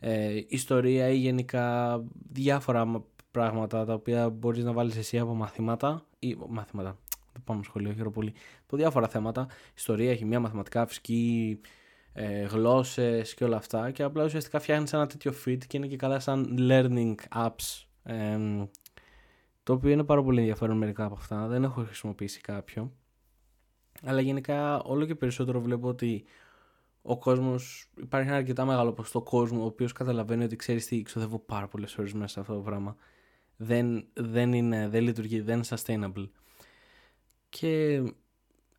ε, 0.00 0.40
ιστορία 0.48 1.08
ή 1.08 1.16
γενικά 1.16 1.98
διάφορα 2.32 3.04
πράγματα 3.34 3.84
τα 3.84 3.94
οποία 3.94 4.30
μπορείς 4.30 4.64
να 4.64 4.72
βάλεις 4.72 4.96
εσύ 4.96 5.18
από 5.18 5.34
μαθήματα 5.34 6.04
ή 6.18 6.36
μαθήματα, 6.48 6.98
δεν 7.32 7.42
πάμε 7.44 7.62
σχολείο, 7.62 7.92
χαίρομαι 7.92 8.10
πολύ, 8.10 8.32
από 8.64 8.76
διάφορα 8.76 9.08
θέματα, 9.08 9.46
ιστορία, 9.76 10.14
χημεία, 10.14 10.40
μαθηματικά, 10.40 10.86
φυσική, 10.86 11.60
ε, 12.12 12.44
γλώσσες 12.44 13.34
και 13.34 13.44
όλα 13.44 13.56
αυτά. 13.56 13.90
Και 13.90 14.02
απλά 14.02 14.24
ουσιαστικά 14.24 14.60
φτιάχνεις 14.60 14.92
ένα 14.92 15.06
τέτοιο 15.06 15.32
feed 15.46 15.58
και 15.66 15.76
είναι 15.76 15.86
και 15.86 15.96
καλά 15.96 16.18
σαν 16.18 16.56
learning 16.58 17.14
apps 17.34 17.84
ε, 18.02 18.38
το 19.62 19.72
οποίο 19.72 19.90
είναι 19.90 20.04
πάρα 20.04 20.22
πολύ 20.22 20.38
ενδιαφέρον 20.40 20.76
μερικά 20.76 21.04
από 21.04 21.14
αυτά, 21.14 21.46
δεν 21.46 21.64
έχω 21.64 21.82
χρησιμοποιήσει 21.84 22.40
κάποιο. 22.40 22.92
Αλλά 24.04 24.20
γενικά 24.20 24.82
όλο 24.82 25.04
και 25.04 25.14
περισσότερο 25.14 25.60
βλέπω 25.60 25.88
ότι 25.88 26.24
ο 27.02 27.18
κόσμος, 27.18 27.90
υπάρχει 28.00 28.28
ένα 28.28 28.36
αρκετά 28.36 28.64
μεγάλο 28.64 28.92
ποσοστό 28.92 29.22
κόσμο 29.22 29.62
ο 29.62 29.66
οποίος 29.66 29.92
καταλαβαίνει 29.92 30.44
ότι 30.44 30.56
ξέρεις 30.56 30.86
τι, 30.86 31.02
ξοδεύω 31.02 31.38
πάρα 31.38 31.68
πολλές 31.68 31.98
ώρες 31.98 32.12
μέσα 32.12 32.28
σε 32.28 32.40
αυτό 32.40 32.54
το 32.54 32.60
πράγμα. 32.60 32.96
Δεν, 33.56 34.06
δεν, 34.12 34.52
είναι, 34.52 34.88
δεν 34.88 35.02
λειτουργεί, 35.02 35.40
δεν 35.40 35.54
είναι 35.54 35.64
sustainable. 35.68 36.28
Και 37.48 38.02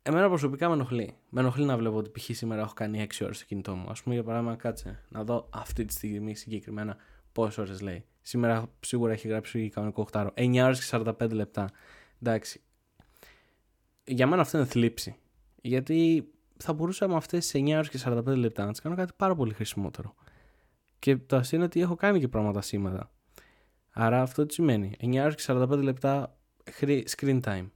Εμένα 0.08 0.28
προσωπικά 0.28 0.68
με 0.68 0.74
ενοχλεί. 0.74 1.16
Με 1.28 1.40
ενοχλεί 1.40 1.64
να 1.64 1.76
βλέπω 1.76 1.96
ότι 1.96 2.10
π.χ. 2.10 2.30
σήμερα 2.36 2.60
έχω 2.60 2.72
κάνει 2.74 3.06
6 3.10 3.14
ώρες 3.22 3.36
στο 3.36 3.46
κινητό 3.46 3.74
μου. 3.74 3.88
Α 3.88 3.94
πούμε, 4.02 4.14
για 4.14 4.24
παράδειγμα, 4.24 4.56
κάτσε 4.56 5.02
να 5.08 5.24
δω 5.24 5.48
αυτή 5.52 5.84
τη 5.84 5.92
στιγμή 5.92 6.34
συγκεκριμένα 6.34 6.96
πόσες 7.32 7.58
ώρες 7.58 7.80
λέει. 7.80 8.04
Σήμερα 8.22 8.70
σίγουρα 8.80 9.12
έχει 9.12 9.28
γράψει 9.28 9.68
κανονικό 9.68 10.08
8 10.12 10.26
9 10.34 10.62
ώρες 10.64 10.78
και 10.78 10.98
45 10.98 11.30
λεπτά. 11.30 11.70
Εντάξει. 12.22 12.60
Για 14.04 14.26
μένα 14.26 14.42
αυτό 14.42 14.58
είναι 14.58 14.66
θλίψη. 14.66 15.16
Γιατί 15.62 16.28
θα 16.56 16.72
μπορούσα 16.72 17.08
με 17.08 17.16
αυτές 17.16 17.46
τις 17.46 17.62
9 17.62 17.74
ώρες 17.74 17.88
και 17.88 17.98
45 18.04 18.24
λεπτά 18.24 18.64
να 18.64 18.70
τις 18.70 18.80
κάνω 18.80 18.96
κάτι 18.96 19.12
πάρα 19.16 19.34
πολύ 19.34 19.52
χρησιμότερο. 19.52 20.14
Και 20.98 21.16
το 21.16 21.36
αστείο 21.36 21.56
είναι 21.56 21.66
ότι 21.66 21.80
έχω 21.80 21.94
κάνει 21.94 22.20
και 22.20 22.28
πράγματα 22.28 22.60
σήμερα. 22.60 23.10
Άρα 23.98 24.22
αυτό 24.22 24.46
τι 24.46 24.54
σημαίνει. 24.54 24.96
9 25.00 25.22
ώρες 25.22 25.34
και 25.34 25.42
45 25.46 25.68
λεπτά 25.82 26.36
screen 27.16 27.40
time 27.40 27.66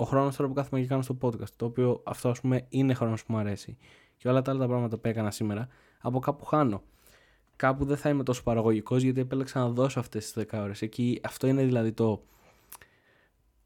ο 0.00 0.04
χρόνος 0.04 0.36
τώρα 0.36 0.48
που 0.48 0.54
κάθομαι 0.54 0.80
και 0.80 0.86
κάνω 0.86 1.02
στο 1.02 1.16
podcast, 1.20 1.50
το 1.56 1.64
οποίο 1.64 2.02
αυτό 2.04 2.28
ας 2.28 2.40
πούμε 2.40 2.66
είναι 2.68 2.94
χρόνος 2.94 3.24
που 3.24 3.32
μου 3.32 3.38
αρέσει, 3.38 3.76
και 4.16 4.28
όλα 4.28 4.42
τα 4.42 4.50
άλλα 4.50 4.60
τα 4.60 4.66
πράγματα 4.66 4.98
που 4.98 5.08
έκανα 5.08 5.30
σήμερα, 5.30 5.68
από 6.00 6.18
κάπου 6.18 6.44
χάνω. 6.44 6.82
Κάπου 7.56 7.84
δεν 7.84 7.96
θα 7.96 8.08
είμαι 8.08 8.22
τόσο 8.22 8.42
παραγωγικός 8.42 9.02
γιατί 9.02 9.20
επέλεξα 9.20 9.60
να 9.60 9.68
δώσω 9.68 10.00
αυτές 10.00 10.32
τις 10.32 10.44
10 10.52 10.58
ώρες. 10.62 10.82
Εκεί 10.82 11.20
αυτό 11.22 11.46
είναι 11.46 11.64
δηλαδή 11.64 11.92
το, 11.92 12.22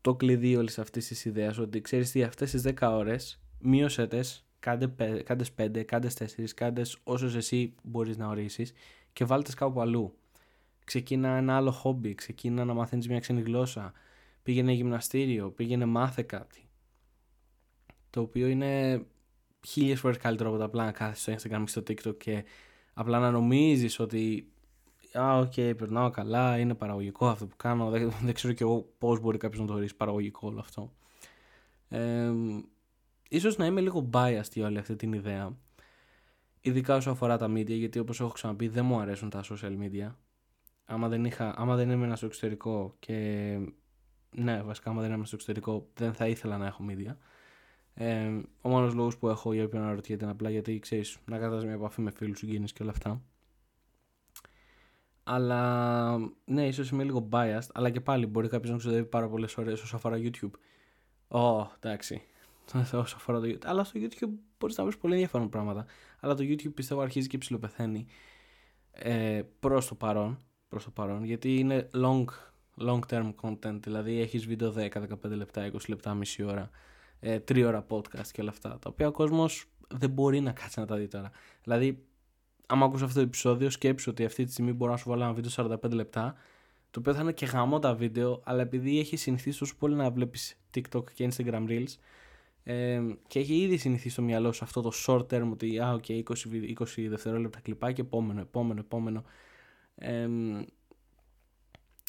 το 0.01 0.15
κλειδί 0.15 0.57
όλης 0.57 0.79
αυτής 0.79 1.07
της 1.07 1.25
ιδέας. 1.25 1.59
Ότι 1.59 1.81
ξέρεις 1.81 2.11
τι, 2.11 2.23
αυτές 2.23 2.51
τις 2.51 2.63
10 2.81 2.89
ώρες 2.93 3.41
μείωσε 3.59 4.07
τε, 4.07 4.21
κάντε, 4.59 4.87
κάντε 5.23 5.45
5, 5.57 5.83
κάντε 5.85 6.11
4, 6.19 6.25
κάντε 6.55 6.83
όσες 7.05 7.35
εσύ 7.35 7.75
μπορείς 7.83 8.17
να 8.17 8.27
ορίσεις 8.27 8.73
και 9.13 9.25
βάλτε 9.25 9.53
κάπου 9.57 9.81
αλλού. 9.81 10.15
Ξεκίνα 10.85 11.29
ένα 11.29 11.57
άλλο 11.57 11.71
χόμπι, 11.71 12.15
ξεκίνα 12.15 12.65
να 12.65 12.75
μαθαίνεις 12.75 13.09
μια 13.09 13.21
ξένη 13.21 13.41
γλώσσα, 13.41 13.93
πήγαινε 14.43 14.73
γυμναστήριο, 14.73 15.51
πήγαινε 15.51 15.85
μάθε 15.85 16.23
κάτι. 16.23 16.69
Το 18.11 18.21
οποίο 18.21 18.47
είναι 18.47 19.05
χίλιες 19.67 20.01
φορές 20.01 20.17
καλύτερο 20.17 20.49
από 20.49 20.59
το 20.59 20.65
απλά 20.65 20.85
να 20.85 20.93
κάθεσαι 20.93 21.39
στο 21.39 21.51
Instagram 21.51 21.63
και 21.65 21.71
στο 21.71 21.81
TikTok 21.81 22.17
και 22.19 22.45
απλά 22.95 23.19
να 23.19 23.31
νομίζεις 23.31 23.99
ότι 23.99 24.49
«Α, 25.19 25.39
οκ, 25.39 25.53
okay, 25.57 25.75
περνάω 25.77 26.11
καλά, 26.11 26.59
είναι 26.59 26.75
παραγωγικό 26.75 27.29
αυτό 27.29 27.47
που 27.47 27.57
κάνω, 27.57 27.91
δεν, 27.91 28.13
δεν 28.23 28.35
ξέρω 28.35 28.53
κι 28.53 28.63
εγώ 28.63 28.95
πώς 28.99 29.21
μπορεί 29.21 29.39
κάποιος 29.39 29.61
να 29.61 29.67
το 29.67 29.75
ορίσει 29.75 29.97
παραγωγικό 29.97 30.49
όλο 30.49 30.61
αυτό». 30.61 30.93
Ε, 31.89 32.33
ίσως 33.29 33.57
να 33.57 33.67
είμαι 33.67 33.81
λίγο 33.81 34.11
biased 34.13 34.51
για 34.53 34.67
όλη 34.67 34.79
αυτή 34.79 34.97
την 34.97 35.13
ιδέα, 35.13 35.57
ειδικά 36.61 36.97
όσο 36.97 37.11
αφορά 37.11 37.39
τα 37.39 37.47
media, 37.47 37.77
γιατί 37.79 37.99
όπως 37.99 38.21
έχω 38.21 38.31
ξαναπεί 38.31 38.69
δεν 38.69 38.85
μου 38.85 38.99
αρέσουν 38.99 39.31
τα 39.31 39.45
social 39.51 39.79
media. 39.79 40.15
Άμα 40.85 41.09
δεν, 41.09 41.25
είχα, 41.25 41.55
άμα 41.57 41.77
δεν 41.77 41.91
ήμουν 41.91 42.17
στο 42.17 42.27
εξωτερικό 42.27 42.97
και 42.99 43.59
ναι, 44.31 44.63
βασικά, 44.63 44.91
άμα 44.91 45.01
δεν 45.01 45.13
είμαι 45.13 45.27
στο 45.27 45.35
εξωτερικό, 45.35 45.89
δεν 45.95 46.13
θα 46.13 46.29
ήθελα 46.29 46.59
να 46.59 46.67
έχω 46.67 46.85
media. 46.89 47.17
Ε, 47.95 48.41
ο 48.61 48.69
μόνος 48.69 48.95
λόγος 48.95 49.19
που 49.19 49.29
έχω 49.29 49.53
για 49.53 49.65
όποιον 49.65 49.83
αναρωτιέται 49.83 50.23
είναι 50.23 50.33
απλά 50.33 50.51
γιατί 50.51 50.79
ξέρεις 50.79 51.19
να 51.25 51.39
κρατάς 51.39 51.65
μια 51.65 51.73
επαφή 51.73 52.01
με 52.01 52.11
φίλους, 52.11 52.39
συγγενεί 52.39 52.67
και 52.67 52.83
όλα 52.83 52.91
αυτά. 52.91 53.23
Αλλά 55.25 56.19
ναι, 56.45 56.67
ίσως 56.67 56.91
είμαι 56.91 57.05
λίγο 57.05 57.29
biased, 57.33 57.69
αλλά 57.73 57.91
και 57.91 58.01
πάλι 58.01 58.27
μπορεί 58.27 58.49
κάποιος 58.49 58.71
να 58.71 58.77
ξοδεύει 58.77 59.05
πάρα 59.05 59.29
πολλές 59.29 59.57
ώρες 59.57 59.83
όσο 59.83 59.97
αφορά 59.97 60.17
YouTube. 60.17 60.51
Ω, 61.29 61.61
oh, 61.61 61.67
εντάξει. 61.81 62.23
όσο 62.93 63.17
αφορά 63.17 63.41
το 63.41 63.47
YouTube. 63.47 63.65
Αλλά 63.65 63.85
στο 63.85 64.01
YouTube 64.03 64.31
μπορείς 64.59 64.77
να 64.77 64.85
βρεις 64.85 64.99
πολύ 64.99 65.13
ενδιαφέρον 65.13 65.49
πράγματα. 65.49 65.87
Αλλά 66.21 66.35
το 66.35 66.45
YouTube 66.45 66.75
πιστεύω 66.75 67.01
αρχίζει 67.01 67.29
και 67.29 67.39
ψηλοπεθαίνει 67.39 68.07
ε, 68.93 69.43
προς 69.61 69.89
το 69.89 69.95
παρόν. 69.95 70.43
Προς 70.75 70.87
το 70.87 70.91
παρόν 70.91 71.25
γιατί 71.25 71.59
είναι 71.59 71.89
long 71.95 72.25
long 72.79 72.99
term 73.09 73.35
content, 73.41 73.79
δηλαδή 73.81 74.21
έχεις 74.21 74.47
βίντεο 74.47 74.75
10, 74.77 74.89
15 74.93 75.31
λεπτά, 75.31 75.71
20 75.73 75.77
λεπτά, 75.89 76.15
μισή 76.15 76.43
ώρα, 76.43 76.71
ε, 77.21 77.39
3 77.39 77.65
ώρα 77.67 77.87
podcast 77.89 78.27
και 78.33 78.41
όλα 78.41 78.51
αυτά, 78.51 78.69
τα 78.69 78.89
οποία 78.89 79.09
ο 79.09 79.11
κόσμος 79.11 79.67
δεν 79.89 80.11
μπορεί 80.11 80.41
να 80.41 80.53
κάτσει 80.53 80.81
να 80.81 80.87
τα 80.87 80.97
δει 80.97 81.09
τώρα. 81.09 81.31
Δηλαδή, 81.63 82.05
άμα 82.67 82.85
ακούς 82.87 83.03
αυτό 83.03 83.15
το 83.15 83.21
επεισόδιο, 83.21 83.71
σκέψου 83.71 84.11
ότι 84.11 84.25
αυτή 84.25 84.45
τη 84.45 84.53
στιγμή 84.53 84.73
μπορώ 84.73 84.91
να 84.91 84.97
σου 84.97 85.09
βάλω 85.09 85.23
ένα 85.23 85.33
βίντεο 85.33 85.51
45 85.83 85.91
λεπτά, 85.93 86.35
το 86.91 86.99
οποίο 87.01 87.15
θα 87.15 87.21
είναι 87.21 87.33
και 87.33 87.47
γαμό 87.47 87.79
τα 87.79 87.95
βίντεο, 87.95 88.41
αλλά 88.45 88.63
επειδή 88.63 88.99
έχει 88.99 89.17
συνηθίσει 89.17 89.59
τόσο 89.59 89.75
πολύ 89.79 89.95
να 89.95 90.11
βλέπεις 90.11 90.61
TikTok 90.75 91.13
και 91.15 91.31
Instagram 91.33 91.69
Reels, 91.69 91.95
ε, 92.65 93.03
και 93.27 93.39
έχει 93.39 93.55
ήδη 93.55 93.77
συνηθίσει 93.77 94.11
στο 94.11 94.23
μυαλό 94.23 94.53
σου 94.53 94.65
αυτό 94.65 94.81
το 94.81 94.93
short 95.07 95.27
term 95.27 95.49
ότι 95.53 95.79
α, 95.79 96.01
okay, 96.01 96.23
20, 96.23 96.33
20 96.79 97.07
δευτερόλεπτα 97.09 97.61
κλπά 97.61 97.93
και 97.93 98.01
επόμενο, 98.01 98.41
επόμενο, 98.41 98.81
επόμενο. 98.81 99.25
Ε, 99.95 100.29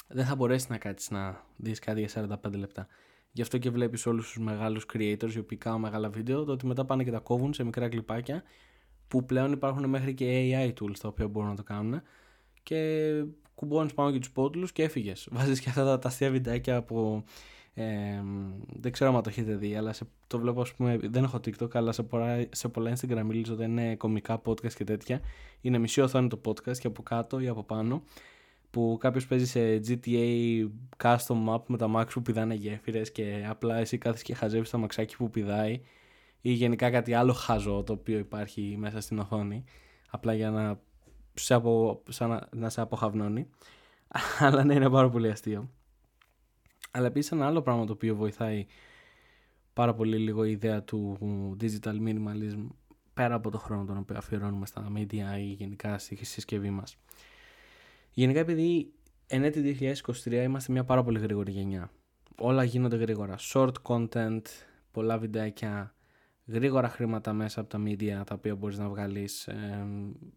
δεν 0.07 0.25
θα 0.25 0.35
μπορέσεις 0.35 0.69
να 0.69 0.77
κάτσεις 0.77 1.09
να 1.09 1.45
δεις 1.55 1.79
κάτι 1.79 1.99
για 1.99 2.09
45 2.43 2.57
λεπτά. 2.57 2.87
Γι' 3.31 3.41
αυτό 3.41 3.57
και 3.57 3.69
βλέπεις 3.69 4.05
όλους 4.05 4.25
τους 4.25 4.43
μεγάλους 4.43 4.85
creators 4.93 5.33
οι 5.33 5.39
οποίοι 5.39 5.57
κάνουν 5.57 5.81
μεγάλα 5.81 6.09
βίντεο, 6.09 6.43
το 6.43 6.51
ότι 6.51 6.65
μετά 6.65 6.85
πάνε 6.85 7.03
και 7.03 7.11
τα 7.11 7.19
κόβουν 7.19 7.53
σε 7.53 7.63
μικρά 7.63 7.89
κλιπάκια 7.89 8.43
που 9.07 9.25
πλέον 9.25 9.51
υπάρχουν 9.51 9.89
μέχρι 9.89 10.13
και 10.13 10.25
AI 10.27 10.67
tools 10.67 10.97
τα 11.01 11.07
οποία 11.07 11.27
μπορούν 11.27 11.49
να 11.49 11.55
το 11.55 11.63
κάνουν 11.63 12.01
και 12.63 13.23
κουμπώνεις 13.55 13.93
πάνω 13.93 14.11
και 14.11 14.19
τους 14.19 14.31
πότλου 14.31 14.67
και 14.73 14.83
έφυγες. 14.83 15.27
Βάζεις 15.31 15.59
και 15.59 15.69
αυτά 15.69 15.99
τα 15.99 16.07
αστεία 16.07 16.31
βιντεάκια 16.31 16.75
από. 16.75 17.23
Ε, 17.77 18.21
δεν 18.79 18.91
ξέρω 18.91 19.15
αν 19.15 19.23
το 19.23 19.29
έχετε 19.29 19.55
δει, 19.55 19.75
αλλά 19.75 19.93
σε, 19.93 20.07
το 20.27 20.39
βλέπω, 20.39 20.61
ας 20.61 20.73
πούμε, 20.73 20.97
δεν 21.01 21.23
έχω 21.23 21.37
TikTok, 21.37 21.75
αλλά 21.75 21.91
σε 21.91 22.03
πολλά, 22.03 22.45
σε 22.51 22.67
πολλά 22.67 22.93
Instagram 22.95 23.31
reels 23.31 23.49
όταν 23.51 23.77
είναι 23.77 23.95
κομικά 23.95 24.41
podcast 24.45 24.73
και 24.73 24.83
τέτοια. 24.83 25.21
Είναι 25.61 25.77
μισή 25.77 26.01
οθόνη 26.01 26.27
το 26.27 26.41
podcast 26.45 26.77
και 26.77 26.87
από 26.87 27.03
κάτω 27.03 27.39
ή 27.39 27.47
από 27.47 27.63
πάνω 27.63 28.03
που 28.75 28.97
κάποιος 28.99 29.27
παίζει 29.27 29.45
σε 29.45 29.81
GTA 29.87 30.65
custom 31.03 31.47
map 31.49 31.61
με 31.67 31.77
τα 31.77 31.91
max 31.95 32.05
που 32.13 32.21
πηδάνε 32.21 32.53
γέφυρες 32.53 33.11
και 33.11 33.45
απλά 33.49 33.77
εσύ 33.77 33.97
κάθεσαι 33.97 34.23
και 34.23 34.35
χαζεύεις 34.35 34.69
το 34.69 34.77
μαξάκι 34.77 35.15
που 35.17 35.29
πηδάει 35.29 35.81
ή 36.41 36.51
γενικά 36.51 36.89
κάτι 36.89 37.13
άλλο 37.13 37.33
χαζό 37.33 37.83
το 37.83 37.93
οποίο 37.93 38.17
υπάρχει 38.17 38.75
μέσα 38.79 39.01
στην 39.01 39.19
οθόνη 39.19 39.63
απλά 40.09 40.33
για 40.33 40.49
να 40.49 40.79
σε, 41.33 41.53
απο, 41.53 42.03
σαν 42.09 42.29
να, 42.29 42.47
να 42.51 42.69
σε 42.69 42.81
αποχαυνώνει 42.81 43.49
αλλά 44.39 44.63
ναι 44.63 44.73
είναι 44.73 44.89
πάρα 44.89 45.09
πολύ 45.09 45.29
αστείο 45.29 45.69
αλλά 46.95 47.07
επίσης 47.07 47.31
ένα 47.31 47.45
άλλο 47.45 47.61
πράγμα 47.61 47.85
το 47.85 47.91
οποίο 47.91 48.15
βοηθάει 48.15 48.65
πάρα 49.73 49.93
πολύ 49.93 50.17
λίγο 50.17 50.45
η 50.45 50.51
ιδέα 50.51 50.83
του 50.83 51.17
digital 51.61 51.95
minimalism 52.07 52.67
πέρα 53.13 53.35
από 53.35 53.49
το 53.49 53.57
χρόνο 53.57 53.85
τον 53.85 53.97
οποίο 53.97 54.17
αφιερώνουμε 54.17 54.65
στα 54.65 54.91
media 54.97 55.39
ή 55.39 55.43
γενικά 55.43 55.97
στη 55.97 56.25
συσκευή 56.25 56.69
μας 56.69 56.97
Γενικά 58.17 58.39
επειδή 58.39 58.93
εν 59.27 59.43
έτη 59.43 59.77
2023 60.25 60.31
είμαστε 60.31 60.71
μια 60.71 60.83
πάρα 60.83 61.03
πολύ 61.03 61.19
γρήγορη 61.19 61.51
γενιά. 61.51 61.89
Όλα 62.37 62.63
γίνονται 62.63 62.95
γρήγορα. 62.95 63.35
Short 63.53 63.71
content, 63.83 64.41
πολλά 64.91 65.17
βιντεάκια, 65.17 65.95
γρήγορα 66.45 66.89
χρήματα 66.89 67.33
μέσα 67.33 67.59
από 67.59 67.69
τα 67.69 67.83
media 67.85 68.21
τα 68.25 68.35
οποία 68.35 68.55
μπορείς 68.55 68.77
να 68.77 68.89
βγάλεις 68.89 69.47
ε, 69.47 69.85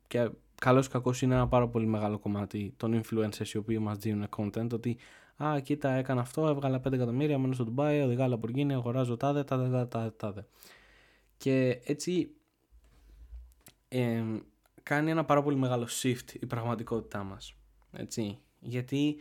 και 0.07 0.31
καλώς 0.61 0.87
ή 0.87 0.91
κακώς 0.91 1.23
είναι 1.23 1.35
ένα 1.35 1.49
πάρα 1.49 1.69
πολύ 1.69 1.87
μεγάλο 1.87 2.19
κομμάτι 2.19 2.75
των 2.77 3.01
influencers 3.03 3.49
οι 3.53 3.57
οποίοι 3.57 3.79
μας 3.81 3.99
δίνουν 3.99 4.29
content 4.37 4.73
ότι 4.73 4.99
Α, 5.45 5.61
κοίτα, 5.61 5.91
έκανα 5.91 6.21
αυτό, 6.21 6.47
έβγαλα 6.47 6.81
5 6.89 6.93
εκατομμύρια, 6.93 7.39
μένω 7.39 7.55
στο 7.55 7.65
Ντουμπάι, 7.65 8.01
οδηγά 8.01 8.29
Λαμπουργκίνη, 8.29 8.75
αγοράζω 8.75 9.17
τάδε, 9.17 9.45
τάδε, 9.45 9.69
τάδε, 9.71 9.87
τάδε, 9.87 10.11
τάδε. 10.11 10.47
Και 11.37 11.81
έτσι 11.85 12.31
ε, 13.89 14.23
κάνει 14.83 15.11
ένα 15.11 15.25
πάρα 15.25 15.43
πολύ 15.43 15.57
μεγάλο 15.57 15.89
shift 16.03 16.35
η 16.41 16.47
πραγματικότητά 16.47 17.23
μας. 17.23 17.55
Έτσι. 17.93 18.39
Γιατί 18.61 19.17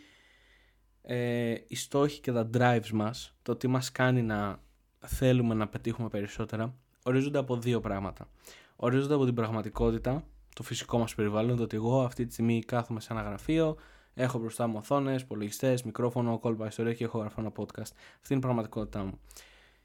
ε, 1.02 1.56
οι 1.68 1.76
στόχοι 1.76 2.20
και 2.20 2.32
τα 2.32 2.50
drives 2.54 2.90
μας, 2.94 3.36
το 3.42 3.56
τι 3.56 3.68
μας 3.68 3.92
κάνει 3.92 4.22
να 4.22 4.60
θέλουμε 5.00 5.54
να 5.54 5.68
πετύχουμε 5.68 6.08
περισσότερα, 6.08 6.76
ορίζονται 7.04 7.38
από 7.38 7.58
δύο 7.58 7.80
πράγματα. 7.80 8.30
Ορίζονται 8.76 9.14
από 9.14 9.26
την 9.26 9.34
πραγματικότητα, 9.34 10.24
το 10.56 10.64
φυσικό 10.64 10.98
μας 10.98 11.16
περιβάλλον, 11.16 11.58
το 11.58 11.64
ότι 11.64 11.76
εγώ 11.76 12.04
αυτή 12.04 12.26
τη 12.26 12.34
στιγμή 12.34 12.62
κάθομαι 12.62 13.00
σε 13.00 13.14
ένα 13.14 13.22
γραφείο, 13.22 13.78
έχω 14.18 14.40
μπροστά 14.40 14.68
μου 14.68 14.78
οθόνες, 14.78 15.22
υπολογιστές, 15.22 15.84
μικρόφωνο, 15.84 16.40
κόλπα 16.40 16.68
ιστορία 16.68 16.94
και 16.94 17.04
έχω 17.04 17.20
γραφεί 17.20 17.40
ένα 17.40 17.52
podcast. 17.58 17.92
Αυτή 18.22 18.28
είναι 18.30 18.38
η 18.38 18.40
πραγματικότητά 18.40 19.04
μου. 19.04 19.20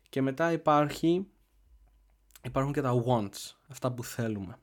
Και 0.09 0.23
μετά 0.23 0.53
υπάρχει, 0.53 1.27
υπάρχουν 2.43 2.73
και 2.73 2.81
τα 2.81 3.05
wants, 3.07 3.55
αυτά 3.69 3.93
που 3.93 4.05
θέλουμε. 4.05 4.59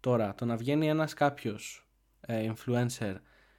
Τώρα, 0.00 0.34
το 0.34 0.44
να 0.44 0.56
βγαίνει 0.56 0.88
ένας 0.88 1.14
κάποιος 1.14 1.88
ε, 2.20 2.52
influencer 2.52 3.14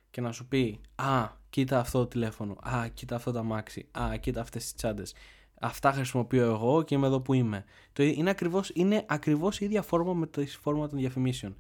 και 0.10 0.22
να 0.22 0.32
σου 0.32 0.48
πει 0.48 0.82
«Α, 0.96 1.30
κοίτα 1.50 1.80
αυτό 1.80 2.00
το 2.00 2.08
τηλέφωνο, 2.08 2.58
α, 2.62 2.88
κοίτα 2.88 3.16
αυτό 3.16 3.32
το 3.32 3.40
αμάξι, 3.40 3.88
α, 4.00 4.18
κοίτα 4.18 4.42
αυτές 4.42 4.64
τις 4.64 4.74
τσάντες, 4.74 5.14
αυτά 5.60 5.92
χρησιμοποιώ 5.92 6.46
εγώ 6.46 6.84
και 6.84 6.96
είμαι 6.96 7.08
εδώ 7.08 7.22
που 7.22 7.34
είμαι». 7.34 7.66
Το 7.94 8.04
είναι 8.04 8.30
ακριβώς, 8.30 8.72
είναι 8.74 9.06
ακριβώς 9.08 9.60
η 9.60 9.66
ίδια 9.66 9.82
φόρμα 9.82 10.14
με 10.14 10.28
τη 10.28 10.46
φόρμα 10.46 10.88
των 10.88 11.00
διαφημίσεων. 11.00 11.56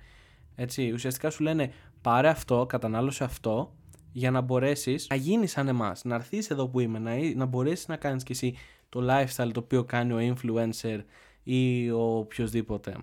Έτσι, 0.61 0.91
ουσιαστικά 0.91 1.29
σου 1.29 1.43
λένε 1.43 1.71
πάρε 2.01 2.27
αυτό, 2.27 2.65
κατανάλωσε 2.65 3.23
αυτό 3.23 3.75
για 4.11 4.31
να 4.31 4.41
μπορέσεις 4.41 5.07
να 5.09 5.15
γίνεις 5.15 5.51
σαν 5.51 5.67
εμάς, 5.67 6.03
να 6.03 6.15
έρθεις 6.15 6.49
εδώ 6.49 6.67
που 6.67 6.79
είμαι, 6.79 6.99
να, 6.99 7.15
να 7.35 7.45
μπορέσεις 7.45 7.87
να 7.87 7.97
κάνεις 7.97 8.23
κι 8.23 8.31
εσύ 8.31 8.55
το 8.89 8.99
lifestyle 9.09 9.49
το 9.53 9.59
οποίο 9.59 9.83
κάνει 9.83 10.13
ο 10.13 10.35
influencer 10.35 11.03
ή 11.43 11.91
ο 11.91 12.17
οποιοδήποτε. 12.17 12.95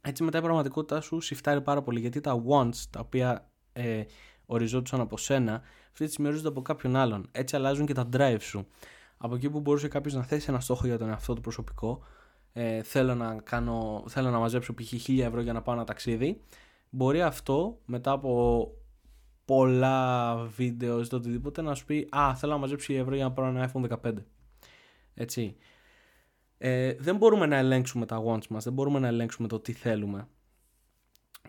Έτσι 0.00 0.22
μετά 0.22 0.38
η 0.38 0.40
πραγματικότητα 0.40 1.00
σου 1.00 1.20
συφτάρει 1.20 1.60
πάρα 1.60 1.82
πολύ 1.82 2.00
γιατί 2.00 2.20
τα 2.20 2.42
wants 2.48 2.76
τα 2.90 3.00
οποία 3.00 3.50
ε, 3.72 4.02
οριζόντουσαν 4.46 5.00
από 5.00 5.16
σένα 5.16 5.62
αυτή 5.92 6.04
τη 6.04 6.10
στιγμή 6.10 6.28
ορίζονται 6.28 6.48
από 6.48 6.62
κάποιον 6.62 6.96
άλλον. 6.96 7.28
Έτσι 7.32 7.56
αλλάζουν 7.56 7.86
και 7.86 7.94
τα 7.94 8.08
drive 8.12 8.40
σου. 8.40 8.66
Από 9.16 9.34
εκεί 9.34 9.50
που 9.50 9.60
μπορούσε 9.60 9.88
κάποιος 9.88 10.14
να 10.14 10.22
θέσει 10.22 10.46
ένα 10.48 10.60
στόχο 10.60 10.86
για 10.86 10.98
τον 10.98 11.08
εαυτό 11.08 11.34
του 11.34 11.40
προσωπικό, 11.40 12.04
ε, 12.58 12.82
θέλω, 12.82 13.14
να 13.14 13.40
κάνω, 13.44 14.04
θέλω 14.08 14.30
να 14.30 14.38
μαζέψω 14.38 14.74
π.χ. 14.74 14.92
1000 15.08 15.18
ευρώ 15.20 15.40
για 15.40 15.52
να 15.52 15.62
πάω 15.62 15.74
ένα 15.74 15.84
ταξίδι, 15.84 16.40
μπορεί 16.90 17.22
αυτό 17.22 17.78
μετά 17.84 18.10
από 18.10 18.70
πολλά 19.44 20.36
βίντεο 20.36 21.00
ή 21.00 21.06
το 21.06 21.16
οτιδήποτε 21.16 21.62
να 21.62 21.74
σου 21.74 21.84
πει 21.84 22.08
Α, 22.10 22.34
θέλω 22.34 22.52
να 22.52 22.58
μαζέψω 22.58 22.92
1000 22.94 22.96
ευρώ 22.96 23.14
για 23.14 23.24
να 23.24 23.32
πάρω 23.32 23.48
ένα 23.48 23.72
iPhone 23.72 23.88
15. 24.02 24.14
Έτσι. 25.14 25.56
Ε, 26.58 26.94
δεν 26.94 27.16
μπορούμε 27.16 27.46
να 27.46 27.56
ελέγξουμε 27.56 28.06
τα 28.06 28.22
wants 28.26 28.46
μας, 28.46 28.64
δεν 28.64 28.72
μπορούμε 28.72 28.98
να 28.98 29.06
ελέγξουμε 29.06 29.48
το 29.48 29.60
τι 29.60 29.72
θέλουμε. 29.72 30.28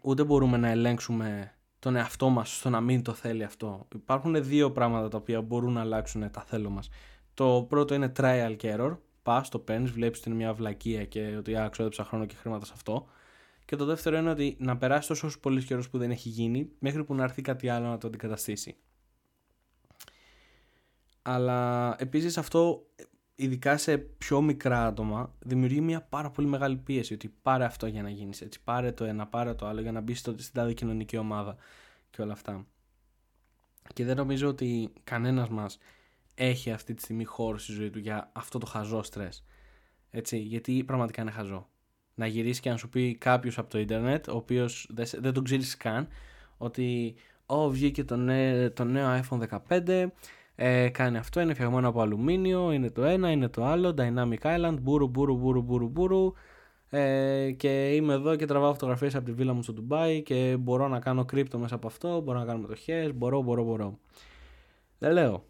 Ούτε 0.01 0.23
μπορούμε 0.23 0.57
να 0.57 0.69
ελέγξουμε 0.69 1.51
τον 1.79 1.95
εαυτό 1.95 2.29
μας 2.29 2.57
στο 2.57 2.69
να 2.69 2.81
μην 2.81 3.03
το 3.03 3.13
θέλει 3.13 3.43
αυτό. 3.43 3.87
Υπάρχουν 3.95 4.43
δύο 4.43 4.71
πράγματα 4.71 5.07
τα 5.07 5.17
οποία 5.17 5.41
μπορούν 5.41 5.73
να 5.73 5.81
αλλάξουν 5.81 6.31
τα 6.31 6.41
θέλω 6.41 6.69
μας. 6.69 6.89
Το 7.33 7.65
πρώτο 7.69 7.93
είναι 7.93 8.11
trial 8.17 8.55
και 8.57 8.75
error. 8.77 8.97
Πας, 9.27 9.49
το 9.49 9.59
παίρνεις, 9.59 9.91
βλέπεις 9.91 10.19
ότι 10.19 10.29
είναι 10.29 10.37
μια 10.37 10.53
βλακεία 10.53 11.05
και 11.05 11.35
ότι 11.37 11.55
α, 11.55 11.69
ξόδεψα 11.69 12.03
χρόνο 12.03 12.25
και 12.25 12.35
χρήματα 12.35 12.65
σε 12.65 12.71
αυτό. 12.75 13.07
Και 13.65 13.75
το 13.75 13.85
δεύτερο 13.85 14.17
είναι 14.17 14.29
ότι 14.29 14.57
να 14.59 14.77
περάσει 14.77 15.07
τόσο 15.07 15.29
πολύ 15.41 15.63
καιρό 15.63 15.83
που 15.91 15.97
δεν 15.97 16.11
έχει 16.11 16.29
γίνει, 16.29 16.69
μέχρι 16.79 17.03
που 17.03 17.15
να 17.15 17.23
έρθει 17.23 17.41
κάτι 17.41 17.69
άλλο 17.69 17.87
να 17.87 17.97
το 17.97 18.07
αντικαταστήσει. 18.07 18.75
Αλλά 21.21 21.95
επίσης 21.99 22.37
αυτό 22.37 22.87
ειδικά 23.35 23.77
σε 23.77 23.97
πιο 23.97 24.41
μικρά 24.41 24.85
άτομα, 24.85 25.35
δημιουργεί 25.39 25.81
μια 25.81 26.01
πάρα 26.01 26.31
πολύ 26.31 26.47
μεγάλη 26.47 26.75
πίεση 26.77 27.13
ότι 27.13 27.33
πάρε 27.41 27.65
αυτό 27.65 27.87
για 27.87 28.01
να 28.01 28.09
γίνεις 28.09 28.41
έτσι. 28.41 28.63
Πάρε 28.63 28.91
το 28.91 29.03
ένα, 29.03 29.27
πάρε 29.27 29.53
το 29.53 29.65
άλλο 29.67 29.81
για 29.81 29.91
να 29.91 30.01
μπεις 30.01 30.19
στην 30.19 30.53
τάδε 30.53 30.73
κοινωνική 30.73 31.17
ομάδα 31.17 31.55
και 32.09 32.21
όλα 32.21 32.33
αυτά. 32.33 32.65
Και 33.93 34.05
δεν 34.05 34.15
νομίζω 34.15 34.47
ότι 34.47 34.93
κανένας 35.03 35.49
μας 35.49 35.77
έχει 36.37 36.71
αυτή 36.71 36.93
τη 36.93 37.01
στιγμή 37.01 37.23
χώρο 37.23 37.57
στη 37.57 37.71
ζωή 37.71 37.89
του 37.89 37.99
για 37.99 38.29
αυτό 38.33 38.57
το 38.57 38.65
χαζό 38.65 39.03
στρες. 39.03 39.43
Έτσι, 40.09 40.37
γιατί 40.37 40.83
πραγματικά 40.83 41.21
είναι 41.21 41.31
χαζό. 41.31 41.69
Να 42.15 42.27
γυρίσει 42.27 42.61
και 42.61 42.69
να 42.69 42.77
σου 42.77 42.89
πει 42.89 43.15
κάποιος 43.15 43.57
από 43.57 43.69
το 43.69 43.79
Ιντερνετ, 43.79 44.27
ο 44.27 44.35
οποίος 44.35 44.89
δεν, 44.93 45.07
δεν 45.17 45.33
τον 45.33 45.43
ξέρεις 45.43 45.77
καν, 45.77 46.07
ότι 46.57 47.15
Ω, 47.49 47.69
βγήκε 47.69 48.03
το, 48.03 48.15
νέο, 48.15 48.71
το 48.71 48.83
νέο 48.83 49.21
iPhone 49.21 49.39
15, 49.67 50.07
ε, 50.55 50.89
κάνει 50.89 51.17
αυτό, 51.17 51.39
είναι 51.39 51.53
φτιαγμένο 51.53 51.87
από 51.87 52.01
αλουμίνιο, 52.01 52.71
είναι 52.71 52.89
το 52.89 53.03
ένα, 53.03 53.31
είναι 53.31 53.47
το 53.49 53.65
άλλο, 53.65 53.93
Dynamic 53.97 54.41
Island, 54.41 54.75
μπουρου 54.81 55.07
μπουρου 55.07 55.35
μπουρου 55.35 55.61
μπουρου 55.61 55.87
μπουρου 55.87 56.33
ε, 56.89 57.51
και 57.51 57.95
είμαι 57.95 58.13
εδώ 58.13 58.35
και 58.35 58.45
τραβάω 58.45 58.73
φωτογραφίες 58.73 59.15
από 59.15 59.25
τη 59.25 59.31
βίλα 59.31 59.53
μου 59.53 59.63
στο 59.63 59.73
Ντουμπάι 59.73 60.21
και 60.21 60.57
μπορώ 60.59 60.87
να 60.87 60.99
κάνω 60.99 61.25
κρύπτο 61.25 61.57
μέσα 61.57 61.75
από 61.75 61.87
αυτό, 61.87 62.21
μπορώ 62.21 62.39
να 62.39 62.45
κάνω 62.45 62.59
μετοχές, 62.59 63.13
μπορώ, 63.13 63.41
μπορώ, 63.41 63.63
μπορώ. 63.63 63.99
Δεν 64.97 65.11
λέω. 65.11 65.43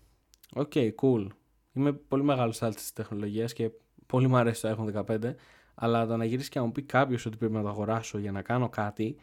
Οκ, 0.53 0.71
okay, 0.75 0.91
cool. 1.01 1.27
Είμαι 1.73 1.93
πολύ 1.93 2.23
μεγάλος 2.23 2.61
λάτρης 2.61 2.81
της 2.81 2.93
τεχνολογίας 2.93 3.53
και 3.53 3.71
πολύ 4.05 4.27
μου 4.27 4.37
αρέσει 4.37 4.61
το 4.61 4.93
iPhone 4.93 5.05
15. 5.05 5.35
Αλλά 5.75 6.05
το 6.05 6.17
να 6.17 6.25
γυρίσεις 6.25 6.49
και 6.49 6.59
να 6.59 6.65
μου 6.65 6.71
πει 6.71 6.81
κάποιος 6.81 7.25
ότι 7.25 7.37
πρέπει 7.37 7.53
να 7.53 7.61
το 7.61 7.67
αγοράσω 7.67 8.17
για 8.17 8.31
να 8.31 8.41
κάνω 8.41 8.69
κάτι, 8.69 9.15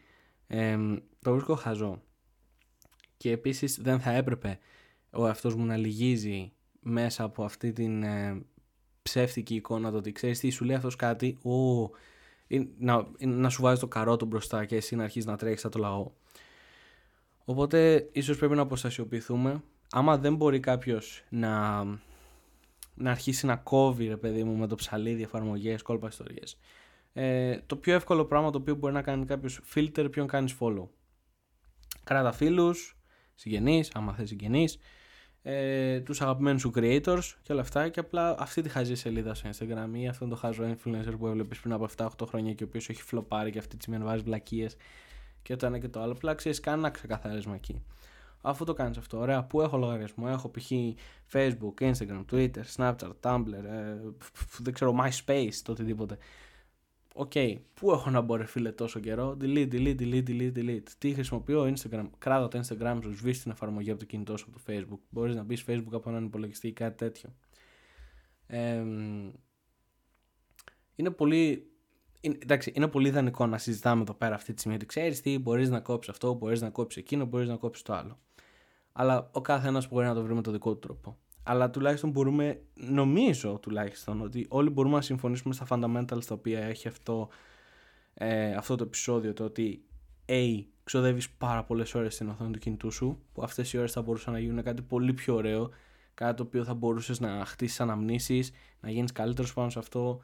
ε, 0.47 0.79
το 1.21 1.33
βρίσκω 1.33 1.55
χαζό. 1.55 2.03
Και 3.17 3.31
επίσης 3.31 3.79
δεν 3.83 4.01
θα 4.01 4.11
έπρεπε 4.11 4.59
ο 5.11 5.27
εαυτός 5.27 5.55
μου 5.55 5.65
να 5.65 5.77
λυγίζει 5.77 6.53
μέσα 6.81 7.25
από 7.25 7.45
αυτή 7.45 7.73
την 7.73 8.03
ε, 8.03 8.45
ψεύτικη 9.03 9.55
εικόνα 9.55 9.91
το 9.91 9.97
ότι 9.97 10.13
ξέρεις 10.13 10.39
τι 10.39 10.51
σου 10.51 10.65
λέει 10.65 10.77
αυτός 10.77 10.97
κάτι, 10.97 11.39
ο, 11.43 11.91
να, 12.79 13.07
να 13.19 13.49
σου 13.49 13.63
βάζεις 13.63 13.81
το 13.81 13.89
καρότο 13.89 14.27
μπροστά 14.27 14.65
και 14.65 14.77
εσύ 14.77 14.97
να 14.97 15.03
αρχίσεις 15.03 15.27
να 15.27 15.37
τρέχεις 15.37 15.61
σαν 15.61 15.71
το 15.71 15.79
λαγό. 15.79 16.11
Οπότε 17.45 18.09
ίσως 18.13 18.37
πρέπει 18.37 18.55
να 18.55 18.63
αποστασιοποιηθούμε. 18.63 19.63
Άμα 19.97 20.19
δεν 20.19 20.37
μπορεί 20.37 20.61
κάποιος 20.61 21.25
να, 21.29 21.85
να 22.95 23.11
αρχίσει 23.11 23.47
να 23.47 23.57
κόβει 23.57 24.07
ρε 24.07 24.17
παιδί 24.17 24.45
μου 24.45 24.57
με 24.57 24.67
το 24.67 24.75
ψαλίδι 24.75 25.23
εφαρμογές, 25.23 25.83
κόλπα 25.83 26.09
ιστορίες. 26.09 26.59
Ε, 27.13 27.59
το 27.67 27.77
πιο 27.77 27.95
εύκολο 27.95 28.25
πράγμα 28.25 28.51
το 28.51 28.59
οποίο 28.59 28.75
μπορεί 28.75 28.93
να 28.93 29.03
κάνει 29.03 29.25
κάποιος 29.25 29.61
filter 29.75 30.09
ποιον 30.11 30.27
κάνεις 30.27 30.57
follow. 30.61 30.89
Κράτα 32.05 32.33
φίλους, 32.33 32.99
συγγενείς, 33.35 33.91
άμα 33.95 34.15
θες 34.15 34.29
συγγενείς, 34.29 34.79
ε, 35.43 36.01
τους 36.01 36.21
αγαπημένους 36.21 36.61
σου 36.61 36.73
creators 36.75 37.33
και 37.43 37.53
όλα 37.53 37.61
αυτά 37.61 37.89
και 37.89 38.01
απλά 38.01 38.35
αυτή 38.39 38.63
τη 38.63 38.69
χαζή 38.69 38.95
σελίδα 38.95 39.35
στο 39.35 39.49
Instagram 39.49 39.89
ή 39.93 40.09
αυτόν 40.09 40.29
τον 40.29 40.39
χαζό 40.39 40.65
influencer 40.65 41.15
που 41.19 41.27
έβλεπες 41.27 41.59
πριν 41.59 41.73
από 41.73 41.85
7-8 41.97 42.27
χρόνια 42.27 42.55
και 42.55 42.65
ο 42.65 42.67
οποίος 42.67 42.89
έχει 42.89 43.03
φλοπάρει 43.03 43.51
και 43.51 43.59
αυτή 43.59 43.77
τη 43.77 43.83
στιγμή 43.83 44.05
βάζει 44.05 44.23
βλακίες 44.23 44.77
και 45.43 45.57
το 45.57 45.67
ένα 45.67 45.79
και 45.79 45.89
το 45.89 46.01
άλλο 46.01 46.13
απλά 46.13 46.35
ξέρεις 46.35 46.61
κάνει 46.61 46.79
ένα 46.79 46.91
ξεκαθάρισμα 46.91 47.55
εκεί 47.55 47.83
αφού 48.45 48.65
το 48.65 48.73
κάνεις 48.73 48.97
αυτό, 48.97 49.19
ωραία, 49.19 49.45
πού 49.45 49.61
έχω 49.61 49.77
λογαριασμό, 49.77 50.27
έχω 50.29 50.51
π.χ. 50.51 50.71
Facebook, 51.33 51.75
Instagram, 51.79 52.25
Twitter, 52.33 52.63
Snapchat, 52.77 53.13
Tumblr, 53.21 53.65
ε, 53.65 53.97
δεν 54.59 54.73
ξέρω, 54.73 54.95
MySpace, 55.01 55.55
το 55.63 55.73
οτιδήποτε 55.73 56.19
Οκ, 57.17 57.33
okay, 57.35 57.57
πού 57.75 57.91
έχω 57.91 58.11
να 58.11 58.21
μπω 58.21 58.37
ρε 58.37 58.45
φίλε 58.45 58.73
τόσο 58.73 59.01
καιρό, 59.01 59.37
delete, 59.41 59.69
delete, 59.73 59.97
delete, 59.99 60.29
delete, 60.29 60.53
delete. 60.57 60.89
Τι 60.99 61.13
χρησιμοποιώ, 61.13 61.75
Instagram, 61.75 62.11
κράτα 62.19 62.49
το 62.49 62.59
Instagram 62.59 62.99
σου, 63.03 63.13
σβήσε 63.13 63.43
την 63.43 63.51
εφαρμογή 63.51 63.91
από 63.91 63.99
το 63.99 64.05
κινητό 64.05 64.37
σου 64.37 64.47
από 64.49 64.59
το 64.59 64.73
Facebook. 64.73 65.01
Μπορείς 65.11 65.35
να 65.35 65.43
μπεις 65.43 65.65
Facebook 65.69 65.93
από 65.93 66.11
έναν 66.11 66.25
υπολογιστή 66.25 66.69
ή 66.69 66.73
κάτι 66.73 66.97
τέτοιο. 66.97 67.35
Ε, 68.47 68.85
είναι 70.95 71.11
πολύ 71.11 71.75
είναι, 72.21 72.39
εντάξει, 72.43 72.73
είναι 72.75 72.89
πολύ 72.89 73.09
ιδανικό 73.09 73.47
να 73.47 73.59
συζητάμε 73.59 74.03
εδώ 74.03 74.15
πέρα 74.15 74.35
αυτή 74.35 74.53
τη 74.53 74.59
στιγμή 74.59 74.77
ότι 74.77 74.87
ξέρεις 74.87 75.21
τι, 75.21 75.39
μπορείς 75.39 75.71
να 75.71 75.81
κόψεις 75.81 76.13
αυτό, 76.13 76.35
μπορείς 76.35 76.61
να 76.61 76.71
κόψεις 76.71 77.03
εκείνο, 77.03 77.25
μπορείς 77.25 77.49
να 77.49 77.57
κόψεις 77.57 77.85
το 77.85 77.93
άλλο. 77.93 78.19
Αλλά 78.97 79.29
ο 79.33 79.41
κάθε 79.41 79.69
ένα 79.69 79.83
μπορεί 79.91 80.07
να 80.07 80.15
το 80.15 80.23
βρει 80.23 80.35
με 80.35 80.43
τον 80.43 80.53
δικό 80.53 80.73
του 80.73 80.79
τρόπο 80.79 81.17
αλλά 81.45 81.71
τουλάχιστον 81.71 82.11
μπορούμε, 82.11 82.61
νομίζω 82.75 83.59
τουλάχιστον, 83.63 84.21
ότι 84.21 84.47
όλοι 84.49 84.71
μπορούμε 84.71 84.95
να 84.95 85.01
συμφωνήσουμε 85.01 85.55
στα 85.55 85.67
fundamentals 85.69 86.25
τα 86.27 86.35
οποία 86.35 86.61
έχει 86.61 86.89
αυτό, 86.89 87.29
ε, 88.15 88.55
αυτό 88.55 88.77
το 88.77 88.85
επεισόδιο, 88.85 89.33
το 89.33 89.45
ότι 89.45 89.85
A, 90.27 90.65
ξοδεύεις 90.85 91.31
πάρα 91.31 91.65
πολλές 91.65 91.95
ώρες 91.95 92.15
στην 92.15 92.29
οθόνη 92.29 92.51
του 92.51 92.59
κινητού 92.59 92.91
σου, 92.91 93.19
που 93.33 93.43
αυτές 93.43 93.73
οι 93.73 93.79
ώρες 93.79 93.93
θα 93.93 94.03
μπορούσαν 94.03 94.33
να 94.33 94.39
γίνουν 94.39 94.63
κάτι 94.63 94.83
πολύ 94.83 95.13
πιο 95.13 95.35
ωραίο, 95.35 95.71
κάτι 96.15 96.37
το 96.37 96.43
οποίο 96.43 96.65
θα 96.65 96.75
μπορούσες 96.75 97.21
να 97.21 97.45
χτίσεις 97.45 97.81
αναμνήσεις, 97.81 98.51
να 98.81 98.91
γίνεις 98.91 99.13
καλύτερος 99.13 99.53
πάνω 99.53 99.71
σε 99.71 99.79
αυτό, 99.79 100.21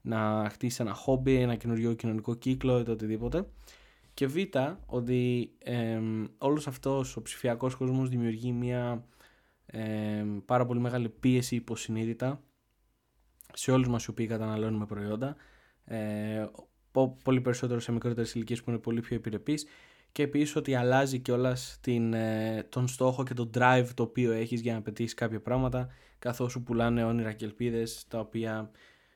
να 0.00 0.48
χτίσεις 0.50 0.80
ένα 0.80 0.94
χόμπι, 0.94 1.34
ένα 1.34 1.54
καινούριο 1.54 1.92
κοινωνικό 1.92 2.34
κύκλο 2.34 2.78
ή 2.78 2.82
το 2.82 2.92
οτιδήποτε. 2.92 3.46
Και 4.20 4.26
β, 4.26 4.36
ότι 4.86 5.52
ε, 5.58 6.00
όλος 6.38 6.66
αυτός 6.66 7.16
ο 7.16 7.22
ψηφιακός 7.22 7.74
κόσμος 7.74 8.08
δημιουργεί 8.08 8.52
μια 8.52 9.04
ε, 9.66 10.24
πάρα 10.44 10.66
πολύ 10.66 10.80
μεγάλη 10.80 11.08
πίεση 11.08 11.54
υποσυνείδητα 11.54 12.42
σε 13.52 13.72
όλους 13.72 13.88
μας 13.88 14.04
οι 14.04 14.10
οποίοι 14.10 14.26
καταναλώνουμε 14.26 14.86
προϊόντα 14.86 15.36
ε, 15.84 16.46
πολύ 17.24 17.40
περισσότερο 17.40 17.80
σε 17.80 17.92
μικρότερες 17.92 18.34
ηλικίες 18.34 18.62
που 18.62 18.70
είναι 18.70 18.78
πολύ 18.78 19.00
πιο 19.00 19.16
επιρρεπείς. 19.16 19.66
Και 20.12 20.22
επίσης 20.22 20.56
ότι 20.56 20.74
αλλάζει 20.74 21.18
κιόλας 21.18 21.80
ε, 21.86 22.62
τον 22.68 22.88
στόχο 22.88 23.22
και 23.22 23.34
τον 23.34 23.50
drive 23.54 23.88
το 23.94 24.02
οποίο 24.02 24.32
έχεις 24.32 24.60
για 24.60 24.74
να 24.74 24.82
πετύχεις 24.82 25.14
κάποια 25.14 25.40
πράγματα 25.40 25.88
καθώς 26.18 26.52
σου 26.52 26.62
πουλάνε 26.62 27.04
όνειρα 27.04 27.32
και 27.32 27.44
ελπίδες 27.44 28.04
τα 28.08 28.18
οποία 28.18 28.70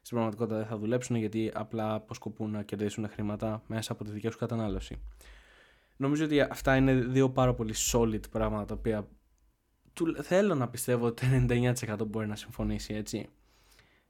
στην 0.04 0.16
πραγματικότητα 0.16 0.56
δεν 0.56 0.66
θα 0.66 0.78
δουλέψουν 0.78 1.16
γιατί 1.16 1.50
απλά 1.54 1.94
αποσκοπούν 1.94 2.50
να 2.50 2.62
κερδίσουν 2.62 3.08
χρήματα 3.08 3.62
μέσα 3.66 3.92
από 3.92 4.04
τη 4.04 4.10
δική 4.10 4.30
σου 4.30 4.38
κατανάλωση. 4.38 5.00
Νομίζω 5.96 6.24
ότι 6.24 6.40
αυτά 6.40 6.76
είναι 6.76 6.94
δύο 6.94 7.30
πάρα 7.30 7.54
πολύ 7.54 7.74
solid 7.92 8.30
πράγματα 8.30 8.64
τα 8.64 8.74
οποία 8.74 9.08
θέλω 10.22 10.54
να 10.54 10.68
πιστεύω 10.68 11.06
ότι 11.06 11.46
99% 11.48 12.06
μπορεί 12.06 12.26
να 12.26 12.36
συμφωνήσει 12.36 12.94
έτσι. 12.94 13.28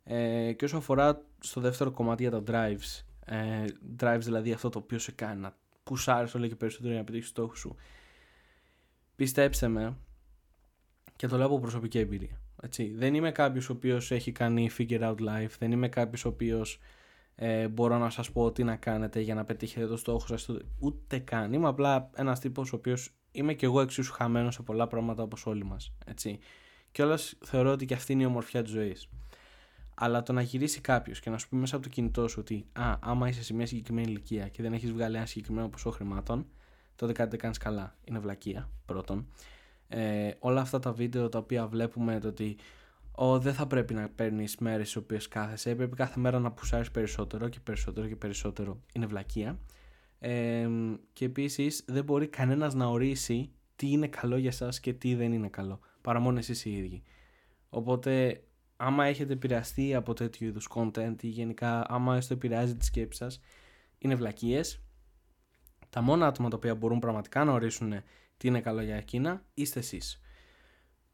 Ε, 0.05 0.53
και 0.53 0.65
όσο 0.65 0.77
αφορά 0.77 1.23
στο 1.39 1.61
δεύτερο 1.61 1.91
κομμάτι 1.91 2.23
για 2.23 2.31
τα 2.31 2.43
drives, 2.47 3.05
ε, 3.25 3.65
drives 4.01 4.21
δηλαδή 4.21 4.53
αυτό 4.53 4.69
το 4.69 4.79
οποίο 4.79 4.99
σε 4.99 5.13
κάνει 5.13 5.41
να 5.41 5.57
πουσάρεις 5.85 6.35
όλο 6.35 6.47
και 6.47 6.57
περισσότερο 6.57 6.91
για 6.91 7.01
να 7.01 7.05
πετύχεις 7.07 7.29
στόχο 7.29 7.55
σου. 7.55 7.77
Πιστέψτε 9.17 9.69
με 9.69 9.97
και 11.17 11.27
το 11.27 11.37
λέω 11.37 11.47
από 11.47 11.61
προσωπική 11.61 11.99
εμπειρία. 11.99 12.44
Έτσι. 12.65 12.93
Δεν 12.97 13.15
είμαι 13.15 13.33
κάποιος 13.33 13.69
ο 13.69 13.73
οποίος 13.73 14.11
έχει 14.11 14.33
κάνει 14.33 14.71
figure 14.79 15.01
out 15.01 15.17
life, 15.17 15.51
δεν 15.59 15.73
είμαι 15.73 15.89
κάποιος 15.89 16.25
ο 16.25 16.29
οποίος 16.29 16.79
ε, 17.35 17.69
μπορώ 17.69 17.99
να 17.99 18.11
σας 18.11 18.31
πω 18.33 18.53
τι 18.53 18.65
να 18.65 18.77
κάνετε 18.77 19.21
για 19.21 19.35
να 19.35 19.45
πετύχετε 19.45 19.87
το 19.87 19.97
στόχο 19.97 20.27
σας. 20.27 20.49
Ούτε 20.79 21.19
καν. 21.19 21.53
Είμαι 21.53 21.69
απλά 21.69 22.11
ένας 22.15 22.41
τύπος 22.41 22.73
ο 22.73 22.77
οποίος 22.77 23.15
είμαι 23.33 23.55
και 23.55 23.67
εγώ 23.67 23.81
εξίσου 23.81 24.13
χαμένος 24.13 24.55
σε 24.55 24.63
πολλά 24.63 24.87
πράγματα 24.87 25.23
όπως 25.23 25.47
όλοι 25.47 25.65
μας. 25.65 25.93
Και 26.93 27.03
όλα 27.03 27.19
θεωρώ 27.45 27.71
ότι 27.71 27.85
και 27.85 27.95
αυτή 27.95 28.13
είναι 28.13 28.23
η 28.23 28.27
ομορφιά 28.27 28.63
της 28.63 28.73
ζωής. 28.73 29.09
Αλλά 29.95 30.23
το 30.23 30.33
να 30.33 30.43
γυρίσει 30.43 30.81
κάποιος 30.81 31.21
και 31.21 31.31
να 31.31 31.39
σου 31.39 31.49
πει 31.49 31.57
μέσα 31.57 31.77
από 31.77 31.85
το 31.85 31.91
κινητό 31.91 32.29
σου 32.29 32.37
ότι 32.41 32.67
Α, 32.73 32.97
άμα 33.01 33.29
είσαι 33.29 33.43
σε 33.43 33.55
μια 33.55 33.67
συγκεκριμένη 33.67 34.11
ηλικία 34.11 34.49
και 34.49 34.63
δεν 34.63 34.73
έχεις 34.73 34.93
βγάλει 34.93 35.17
ένα 35.17 35.27
συγκεκριμένο 35.27 35.69
ποσό 35.69 35.91
χρημάτων, 35.91 36.47
τότε 36.97 37.13
κάτι 37.13 37.31
δεν 37.31 37.39
κάνεις 37.39 37.59
καλά. 37.59 37.97
Είναι 38.05 38.19
βλακεία, 38.19 38.71
πρώτον 38.87 39.27
ε, 39.97 40.37
όλα 40.39 40.61
αυτά 40.61 40.79
τα 40.79 40.93
βίντεο 40.93 41.29
τα 41.29 41.39
οποία 41.39 41.67
βλέπουμε 41.67 42.21
το 42.21 42.29
ότι 42.29 42.57
ο, 43.13 43.39
δεν 43.39 43.55
θα 43.55 43.67
πρέπει 43.67 43.95
να 43.95 44.09
παίρνεις 44.09 44.57
μέρες 44.57 44.89
στις 44.89 45.03
οποίες 45.03 45.29
κάθεσαι, 45.29 45.75
πρέπει 45.75 45.97
κάθε 45.97 46.21
μέρα 46.21 46.39
να 46.39 46.53
πουσάρεις 46.53 46.91
περισσότερο 46.91 47.49
και 47.49 47.61
περισσότερο 47.61 48.07
και 48.07 48.17
περισσότερο. 48.17 48.81
Είναι 48.93 49.07
βλακεία. 49.07 49.59
Ε, 50.19 50.69
και 51.13 51.25
επίσης 51.25 51.85
δεν 51.87 52.05
μπορεί 52.05 52.29
κανένας 52.29 52.75
να 52.75 52.87
ορίσει 52.87 53.51
τι 53.77 53.91
είναι 53.91 54.07
καλό 54.07 54.37
για 54.37 54.49
εσά 54.49 54.69
και 54.81 54.93
τι 54.93 55.15
δεν 55.15 55.33
είναι 55.33 55.49
καλό. 55.49 55.81
Παρά 56.01 56.21
μόνο 56.21 56.39
εσείς 56.39 56.65
οι 56.65 56.77
ίδιοι. 56.77 57.03
Οπότε, 57.69 58.43
άμα 58.77 59.05
έχετε 59.05 59.33
επηρεαστεί 59.33 59.95
από 59.95 60.13
τέτοιου 60.15 60.47
είδους 60.47 60.69
content 60.75 61.23
ή 61.23 61.27
γενικά, 61.27 61.87
άμα 61.89 62.17
έστω 62.17 62.35
επηρεάζει 62.35 62.77
τη 62.77 62.85
σκέψη 62.85 63.19
σας, 63.19 63.41
είναι 63.99 64.15
βλακίες. 64.15 64.83
Τα 65.91 66.01
μόνα 66.01 66.27
άτομα 66.27 66.49
τα 66.49 66.57
οποία 66.57 66.75
μπορούν 66.75 66.99
πραγματικά 66.99 67.45
να 67.45 67.53
ορίσουν 67.53 67.93
τι 68.37 68.49
είναι 68.49 68.61
καλό 68.61 68.83
για 68.83 68.97
εκείνα, 68.97 69.45
είστε 69.55 69.79
εσείς. 69.79 70.21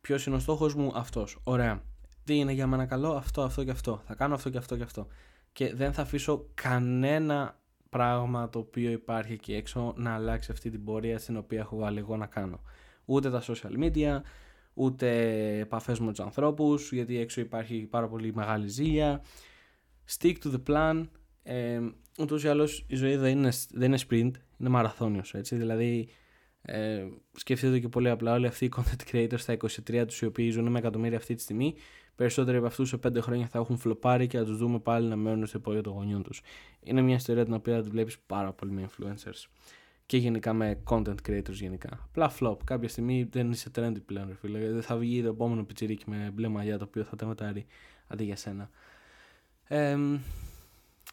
Ποιος 0.00 0.26
είναι 0.26 0.37
ο 0.37 0.38
στόχος 0.38 0.74
μου, 0.74 0.92
αυτός. 0.94 1.38
Ωραία. 1.44 1.83
Τι 2.24 2.35
είναι 2.35 2.52
για 2.52 2.66
μένα 2.66 2.87
καλό, 2.87 3.12
αυτό, 3.12 3.42
αυτό 3.42 3.64
και 3.64 3.70
αυτό. 3.70 4.02
Θα 4.06 4.14
κάνω 4.14 4.35
αυτό 4.35 4.50
και 4.50 4.59
αυτό 4.59 4.76
και 4.76 4.83
αυτό. 4.83 5.06
Και 5.52 5.74
δεν 5.74 5.92
θα 5.92 6.02
αφήσω 6.02 6.46
κανένα 6.54 7.59
πράγμα 7.88 8.48
το 8.48 8.59
οποίο 8.59 8.90
υπάρχει 8.90 9.33
εκεί 9.33 9.54
έξω 9.54 9.94
να 9.96 10.14
αλλάξει 10.14 10.52
αυτή 10.52 10.70
την 10.70 10.85
πορεία 10.85 11.18
στην 11.18 11.37
οποία 11.37 11.59
έχω 11.59 11.76
βάλει 11.76 11.98
εγώ 11.98 12.16
να 12.16 12.26
κάνω. 12.26 12.61
Ούτε 13.04 13.30
τα 13.30 13.42
social 13.42 13.85
media, 13.85 14.20
ούτε 14.74 15.09
επαφές 15.59 16.00
με 16.00 16.11
τους 16.11 16.20
ανθρώπους, 16.20 16.92
γιατί 16.92 17.18
έξω 17.18 17.40
υπάρχει 17.40 17.87
πάρα 17.90 18.09
πολύ 18.09 18.35
μεγάλη 18.35 18.68
ζήλια. 18.68 19.22
Stick 20.18 20.35
to 20.42 20.52
the 20.52 20.62
plan. 20.66 21.09
Ε, 21.42 21.80
Ούτως 22.18 22.44
ή 22.44 22.48
άλλως 22.48 22.85
η 22.88 22.94
ζωή 22.96 23.16
δεν 23.16 23.38
είναι, 23.38 23.52
δεν 23.70 23.92
είναι 23.92 23.98
sprint, 24.09 24.30
είναι 24.59 24.68
μαραθώνιος. 24.68 25.35
Δηλαδή 25.42 26.09
ε, 26.62 27.07
σκεφτείτε 27.33 27.79
και 27.79 27.88
πολύ 27.88 28.09
απλά 28.11 28.33
όλοι 28.33 28.46
αυτοί 28.46 28.64
οι 28.64 28.73
content 28.77 29.12
creators 29.12 29.38
στα 29.38 29.57
23 29.88 30.05
τους 30.07 30.20
οι 30.20 30.27
οποίοι 30.27 30.51
ζουν 30.51 30.68
με 30.68 30.79
εκατομμύρια 30.79 31.16
αυτή 31.16 31.35
τη 31.35 31.42
στιγμή 31.42 31.75
περισσότεροι 32.20 32.57
από 32.57 32.66
αυτούς 32.66 32.88
σε 32.88 32.99
5 33.07 33.16
χρόνια 33.20 33.46
θα 33.46 33.59
έχουν 33.59 33.77
φλοπάρει 33.77 34.27
και 34.27 34.38
θα 34.38 34.44
τους 34.44 34.57
δούμε 34.57 34.79
πάλι 34.79 35.09
να 35.09 35.16
μένουν 35.16 35.46
στο 35.46 35.59
υπόγειο 35.59 35.81
των 35.81 35.92
γονιών 35.92 36.23
τους. 36.23 36.42
Είναι 36.83 37.01
μια 37.01 37.14
ιστορία 37.14 37.44
την 37.44 37.55
οποία 37.55 37.83
τη 37.83 37.88
βλέπεις 37.88 38.18
πάρα 38.18 38.53
πολύ 38.53 38.73
με 38.73 38.88
influencers 38.88 39.46
και 40.07 40.16
γενικά 40.16 40.53
με 40.53 40.83
content 40.85 41.14
creators 41.29 41.53
γενικά. 41.53 41.88
Απλά 42.05 42.33
flop. 42.40 42.57
Κάποια 42.64 42.88
στιγμή 42.88 43.29
δεν 43.31 43.51
είσαι 43.51 43.70
trendy 43.75 44.03
πλέον, 44.07 44.29
ρε 44.29 44.35
φίλε. 44.35 44.73
Δεν 44.73 44.83
θα 44.83 44.96
βγει 44.96 45.23
το 45.23 45.29
επόμενο 45.29 45.64
πιτσιρίκι 45.64 46.05
με 46.07 46.31
μπλε 46.35 46.49
μαλλιά 46.49 46.79
το 46.79 46.85
οποίο 46.85 47.05
θα 47.05 47.16
τα 47.16 47.27
μετάρει 47.27 47.66
αντί 48.07 48.25
για 48.25 48.37
σένα. 48.37 48.70
Ε, 49.64 49.96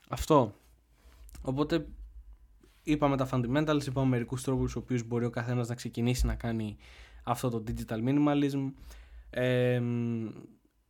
αυτό. 0.10 0.54
Οπότε 1.42 1.86
Είπαμε 2.88 3.18
τα 3.18 3.30
fundamentals, 3.32 3.86
είπαμε 3.88 4.08
μερικούς 4.08 4.44
τρόπους 4.44 4.72
στους 4.72 4.84
οποίους 4.84 5.08
μπορεί 5.08 5.26
ο 5.26 5.30
καθένας 5.30 5.68
να 5.68 5.76
ξεκινήσει 5.76 6.26
να 6.26 6.36
κάνει 6.36 6.78
αυτό 7.24 7.50
το 7.50 7.64
digital 7.68 8.04
minimalism. 8.08 8.72
Ε, 9.30 9.82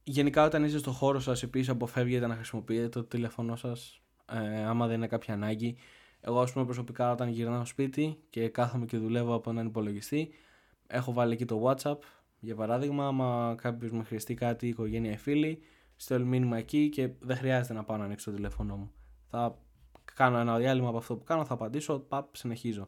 γενικά 0.04 0.46
όταν 0.46 0.64
είστε 0.64 0.78
στο 0.78 0.92
χώρο 0.92 1.20
σας 1.20 1.44
επίσης 1.44 1.70
αποφεύγετε 1.70 2.28
να 2.28 2.36
χρησιμοποιείτε 2.36 2.90
το 2.90 3.04
τηλέφωνο 3.04 3.56
σας 3.56 4.02
ε, 4.32 4.66
άμα 4.66 4.88
δεν 4.88 4.96
είναι 4.96 5.08
κάποια 5.08 5.34
ανάγκη. 5.34 5.76
Εγώ 6.22 6.40
ας 6.42 6.54
πούμε 6.54 6.66
προσωπικά 6.66 7.12
όταν 7.12 7.30
γυρνάω 7.30 7.66
σπίτι 7.66 8.18
και 8.30 8.48
κάθομαι 8.50 8.86
και 8.86 8.98
δουλεύω 8.98 9.34
από 9.34 9.50
έναν 9.50 9.66
υπολογιστή 9.66 10.30
έχω 10.88 11.14
βάλει 11.14 11.34
εκεί 11.34 11.46
το 11.46 11.64
whatsapp 11.64 11.98
για 12.40 12.56
παράδειγμα 12.56 13.08
άμα 13.08 13.56
κάποιος 13.62 13.92
με 13.92 14.04
χρειαστεί 14.04 14.34
κάτι 14.34 14.66
η 14.66 14.70
οικογένεια 14.70 15.12
ή 15.12 15.18
φίλοι 15.18 15.62
στέλνω 15.96 16.26
μήνυμα 16.26 16.58
εκεί 16.58 16.90
και 16.90 17.10
δεν 17.20 17.38
χρειάζεται 17.38 17.74
να 17.74 17.84
πάω 17.84 17.98
να 17.98 18.04
ανοίξω 18.04 18.30
το 18.30 18.36
τηλέφωνο 18.36 18.76
μου. 18.76 18.92
Θα 19.30 19.60
κάνω 20.17 20.38
ένα 20.38 20.58
διάλειμμα 20.58 20.88
από 20.88 20.97
αυτό 20.97 21.15
που 21.15 21.23
κάνω, 21.23 21.45
θα 21.45 21.53
απαντήσω, 21.53 21.99
παπ, 21.99 22.36
συνεχίζω. 22.36 22.88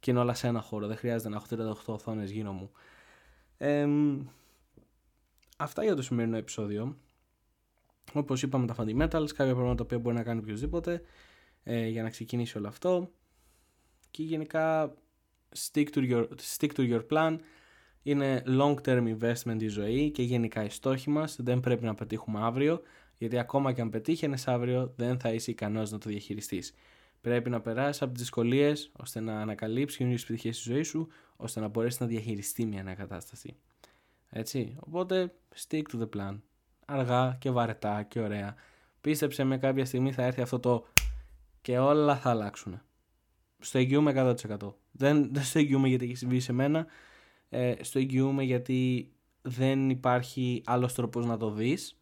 Και 0.00 0.10
είναι 0.10 0.20
όλα 0.20 0.34
σε 0.34 0.46
ένα 0.46 0.60
χώρο, 0.60 0.86
δεν 0.86 0.96
χρειάζεται 0.96 1.28
να 1.28 1.36
έχω 1.36 1.46
38 1.50 1.94
οθόνες 1.94 2.30
γύρω 2.30 2.52
μου. 2.52 2.70
Ε, 3.56 3.88
αυτά 5.56 5.84
για 5.84 5.96
το 5.96 6.02
σημερινό 6.02 6.36
επεισόδιο. 6.36 6.96
Όπως 8.12 8.42
είπαμε, 8.42 8.66
τα 8.66 8.74
fundamentals, 8.78 9.32
κάποια 9.34 9.54
πράγματα 9.54 9.74
τα 9.74 9.82
οποία 9.82 9.98
μπορεί 9.98 10.16
να 10.16 10.22
κάνει 10.22 10.38
οποιοδήποτε 10.38 11.02
ε, 11.62 11.86
για 11.86 12.02
να 12.02 12.10
ξεκινήσει 12.10 12.58
όλο 12.58 12.68
αυτό. 12.68 13.10
Και 14.10 14.22
γενικά, 14.22 14.94
stick 15.56 15.86
to 15.94 16.10
your, 16.10 16.26
stick 16.56 16.70
to 16.76 16.92
your 16.92 17.06
plan. 17.10 17.38
Είναι 18.02 18.42
long 18.46 18.74
term 18.84 19.16
investment 19.18 19.60
η 19.60 19.68
ζωή 19.68 20.10
και 20.10 20.22
γενικά 20.22 20.64
οι 20.64 20.70
στόχοι 20.70 21.10
μας 21.10 21.36
δεν 21.40 21.60
πρέπει 21.60 21.84
να 21.84 21.94
πετύχουμε 21.94 22.40
αύριο 22.40 22.82
γιατί 23.18 23.38
ακόμα 23.38 23.72
και 23.72 23.80
αν 23.80 23.90
πετύχαινες 23.90 24.48
αύριο, 24.48 24.92
δεν 24.96 25.18
θα 25.18 25.32
είσαι 25.32 25.50
ικανός 25.50 25.90
να 25.90 25.98
το 25.98 26.08
διαχειριστείς. 26.08 26.74
Πρέπει 27.20 27.50
να 27.50 27.60
περάσεις 27.60 28.02
από 28.02 28.12
τις 28.12 28.20
δυσκολίες 28.20 28.90
ώστε 28.92 29.20
να 29.20 29.40
ανακαλύψει 29.40 29.96
καινούριε 29.96 30.18
πτυχέ 30.18 30.52
στη 30.52 30.70
ζωή 30.72 30.82
σου, 30.82 31.08
ώστε 31.36 31.60
να 31.60 31.68
μπορέσεις 31.68 32.00
να 32.00 32.06
διαχειριστεί 32.06 32.66
μια 32.66 32.82
νέα 32.82 32.94
κατάσταση. 32.94 33.56
Έτσι. 34.30 34.76
Οπότε, 34.80 35.34
stick 35.56 35.82
to 35.92 36.00
the 36.00 36.08
plan. 36.16 36.38
Αργά 36.86 37.36
και 37.40 37.50
βαρετά 37.50 38.02
και 38.02 38.20
ωραία. 38.20 38.54
Πίστεψε 39.00 39.44
με 39.44 39.58
κάποια 39.58 39.84
στιγμή 39.84 40.12
θα 40.12 40.22
έρθει 40.22 40.40
αυτό 40.40 40.58
το 40.58 40.86
και 41.60 41.78
όλα 41.78 42.16
θα 42.16 42.30
αλλάξουν. 42.30 42.80
Στο 43.58 43.78
εγγυούμε 43.78 44.12
100%. 44.16 44.74
Δεν, 44.90 45.32
δεν 45.32 45.42
στο 45.42 45.58
εγγυούμε 45.58 45.88
γιατί 45.88 46.04
έχει 46.04 46.14
συμβεί 46.14 46.40
σε 46.40 46.52
μένα. 46.52 46.86
Ε, 47.48 47.74
στο 47.80 47.98
εγγυούμε 47.98 48.42
γιατί 48.42 49.12
δεν 49.42 49.90
υπάρχει 49.90 50.62
άλλος 50.66 50.94
τρόπος 50.94 51.26
να 51.26 51.36
το 51.36 51.50
δεις 51.50 51.98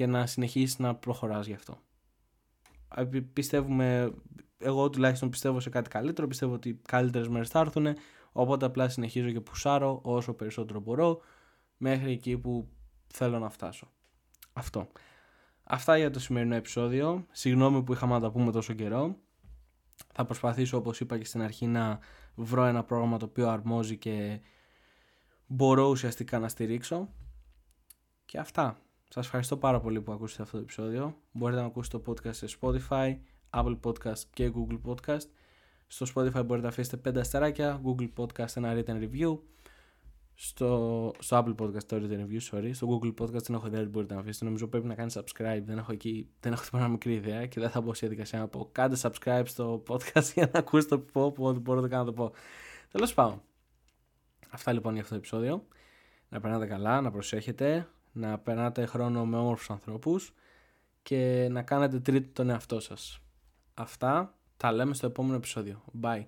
και 0.00 0.06
να 0.06 0.26
συνεχίσεις 0.26 0.78
να 0.78 0.94
προχωράς 0.94 1.46
γι' 1.46 1.52
αυτό. 1.52 1.78
Πιστεύουμε, 3.32 4.14
εγώ 4.58 4.90
τουλάχιστον 4.90 5.30
πιστεύω 5.30 5.60
σε 5.60 5.70
κάτι 5.70 5.90
καλύτερο, 5.90 6.26
πιστεύω 6.26 6.54
ότι 6.54 6.80
καλύτερες 6.88 7.28
μέρες 7.28 7.48
θα 7.48 7.60
έρθουν, 7.60 7.86
οπότε 8.32 8.66
απλά 8.66 8.88
συνεχίζω 8.88 9.30
και 9.30 9.40
πουσάρω 9.40 10.00
όσο 10.02 10.34
περισσότερο 10.34 10.80
μπορώ 10.80 11.20
μέχρι 11.76 12.12
εκεί 12.12 12.38
που 12.38 12.68
θέλω 13.06 13.38
να 13.38 13.50
φτάσω. 13.50 13.90
Αυτό. 14.52 14.88
Αυτά 15.64 15.96
για 15.96 16.10
το 16.10 16.20
σημερινό 16.20 16.54
επεισόδιο. 16.54 17.26
Συγγνώμη 17.30 17.82
που 17.82 17.92
είχαμε 17.92 18.12
να 18.12 18.20
τα 18.20 18.30
πούμε 18.30 18.52
τόσο 18.52 18.72
καιρό. 18.72 19.16
Θα 20.12 20.24
προσπαθήσω 20.24 20.76
όπως 20.76 21.00
είπα 21.00 21.18
και 21.18 21.24
στην 21.24 21.42
αρχή 21.42 21.66
να 21.66 21.98
βρω 22.34 22.64
ένα 22.64 22.84
πρόγραμμα 22.84 23.18
το 23.18 23.24
οποίο 23.24 23.48
αρμόζει 23.48 23.96
και 23.96 24.40
μπορώ 25.46 25.88
ουσιαστικά 25.88 26.38
να 26.38 26.48
στηρίξω. 26.48 27.08
Και 28.24 28.38
αυτά. 28.38 28.78
Σας 29.12 29.24
ευχαριστώ 29.24 29.56
πάρα 29.56 29.80
πολύ 29.80 30.00
που 30.00 30.12
ακούσατε 30.12 30.42
αυτό 30.42 30.56
το 30.56 30.62
επεισόδιο. 30.62 31.16
Μπορείτε 31.32 31.60
να 31.60 31.66
ακούσετε 31.66 31.98
το 31.98 32.12
podcast 32.12 32.34
σε 32.34 32.46
Spotify, 32.60 33.16
Apple 33.50 33.78
Podcast 33.84 34.18
και 34.32 34.52
Google 34.54 34.80
Podcast. 34.84 35.26
Στο 35.86 36.06
Spotify 36.14 36.32
μπορείτε 36.32 36.60
να 36.60 36.68
αφήσετε 36.68 37.10
5 37.10 37.16
αστεράκια, 37.16 37.80
Google 37.84 38.08
Podcast 38.16 38.56
ένα 38.56 38.74
written 38.74 39.02
review. 39.02 39.38
Στο, 40.34 41.12
στο 41.18 41.38
Apple 41.38 41.62
Podcast 41.62 41.82
το 41.82 41.96
written 41.96 42.26
review, 42.26 42.40
sorry. 42.50 42.70
Στο 42.72 43.00
Google 43.02 43.14
Podcast 43.20 43.42
δεν 43.42 43.56
έχω 43.56 43.66
ιδέα 43.66 43.82
τι 43.82 43.88
μπορείτε 43.88 44.14
να 44.14 44.20
αφήσετε. 44.20 44.44
Νομίζω 44.44 44.66
πρέπει 44.66 44.86
να 44.86 44.94
κάνει 44.94 45.12
subscribe. 45.14 45.62
Δεν 45.64 45.78
έχω 45.78 45.92
εκεί, 45.92 46.28
δεν 46.40 46.52
έχω 46.52 46.64
την 46.70 46.90
μικρή 46.90 47.14
ιδέα 47.14 47.46
και 47.46 47.60
δεν 47.60 47.70
θα 47.70 47.80
μπω 47.80 47.94
σε 47.94 48.06
διαδικασία 48.06 48.38
να 48.38 48.48
πω 48.48 48.68
κάντε 48.72 48.96
subscribe 49.00 49.42
στο 49.44 49.82
podcast 49.88 50.32
για 50.34 50.50
να 50.52 50.58
ακούσετε 50.58 50.96
το 50.96 51.02
πω 51.12 51.32
που 51.32 51.52
μπορώ 51.52 51.80
να 51.80 52.04
το 52.04 52.12
πω. 52.12 52.32
Τέλος 52.90 53.14
πάντων. 53.14 53.42
Αυτά 54.50 54.72
λοιπόν 54.72 54.92
για 54.92 55.02
αυτό 55.02 55.14
το 55.14 55.20
επεισόδιο. 55.20 55.66
Να 56.28 56.40
περνάτε 56.40 56.66
καλά, 56.66 57.00
να 57.00 57.10
προσέχετε 57.10 57.88
να 58.12 58.38
περνάτε 58.38 58.86
χρόνο 58.86 59.26
με 59.26 59.36
όμορφους 59.36 59.70
ανθρώπους 59.70 60.34
και 61.02 61.48
να 61.50 61.62
κάνετε 61.62 62.00
τρίτο 62.00 62.28
τον 62.32 62.50
εαυτό 62.50 62.80
σας. 62.80 63.20
Αυτά 63.74 64.34
τα 64.56 64.72
λέμε 64.72 64.94
στο 64.94 65.06
επόμενο 65.06 65.36
επεισόδιο. 65.36 65.84
Bye. 66.02 66.18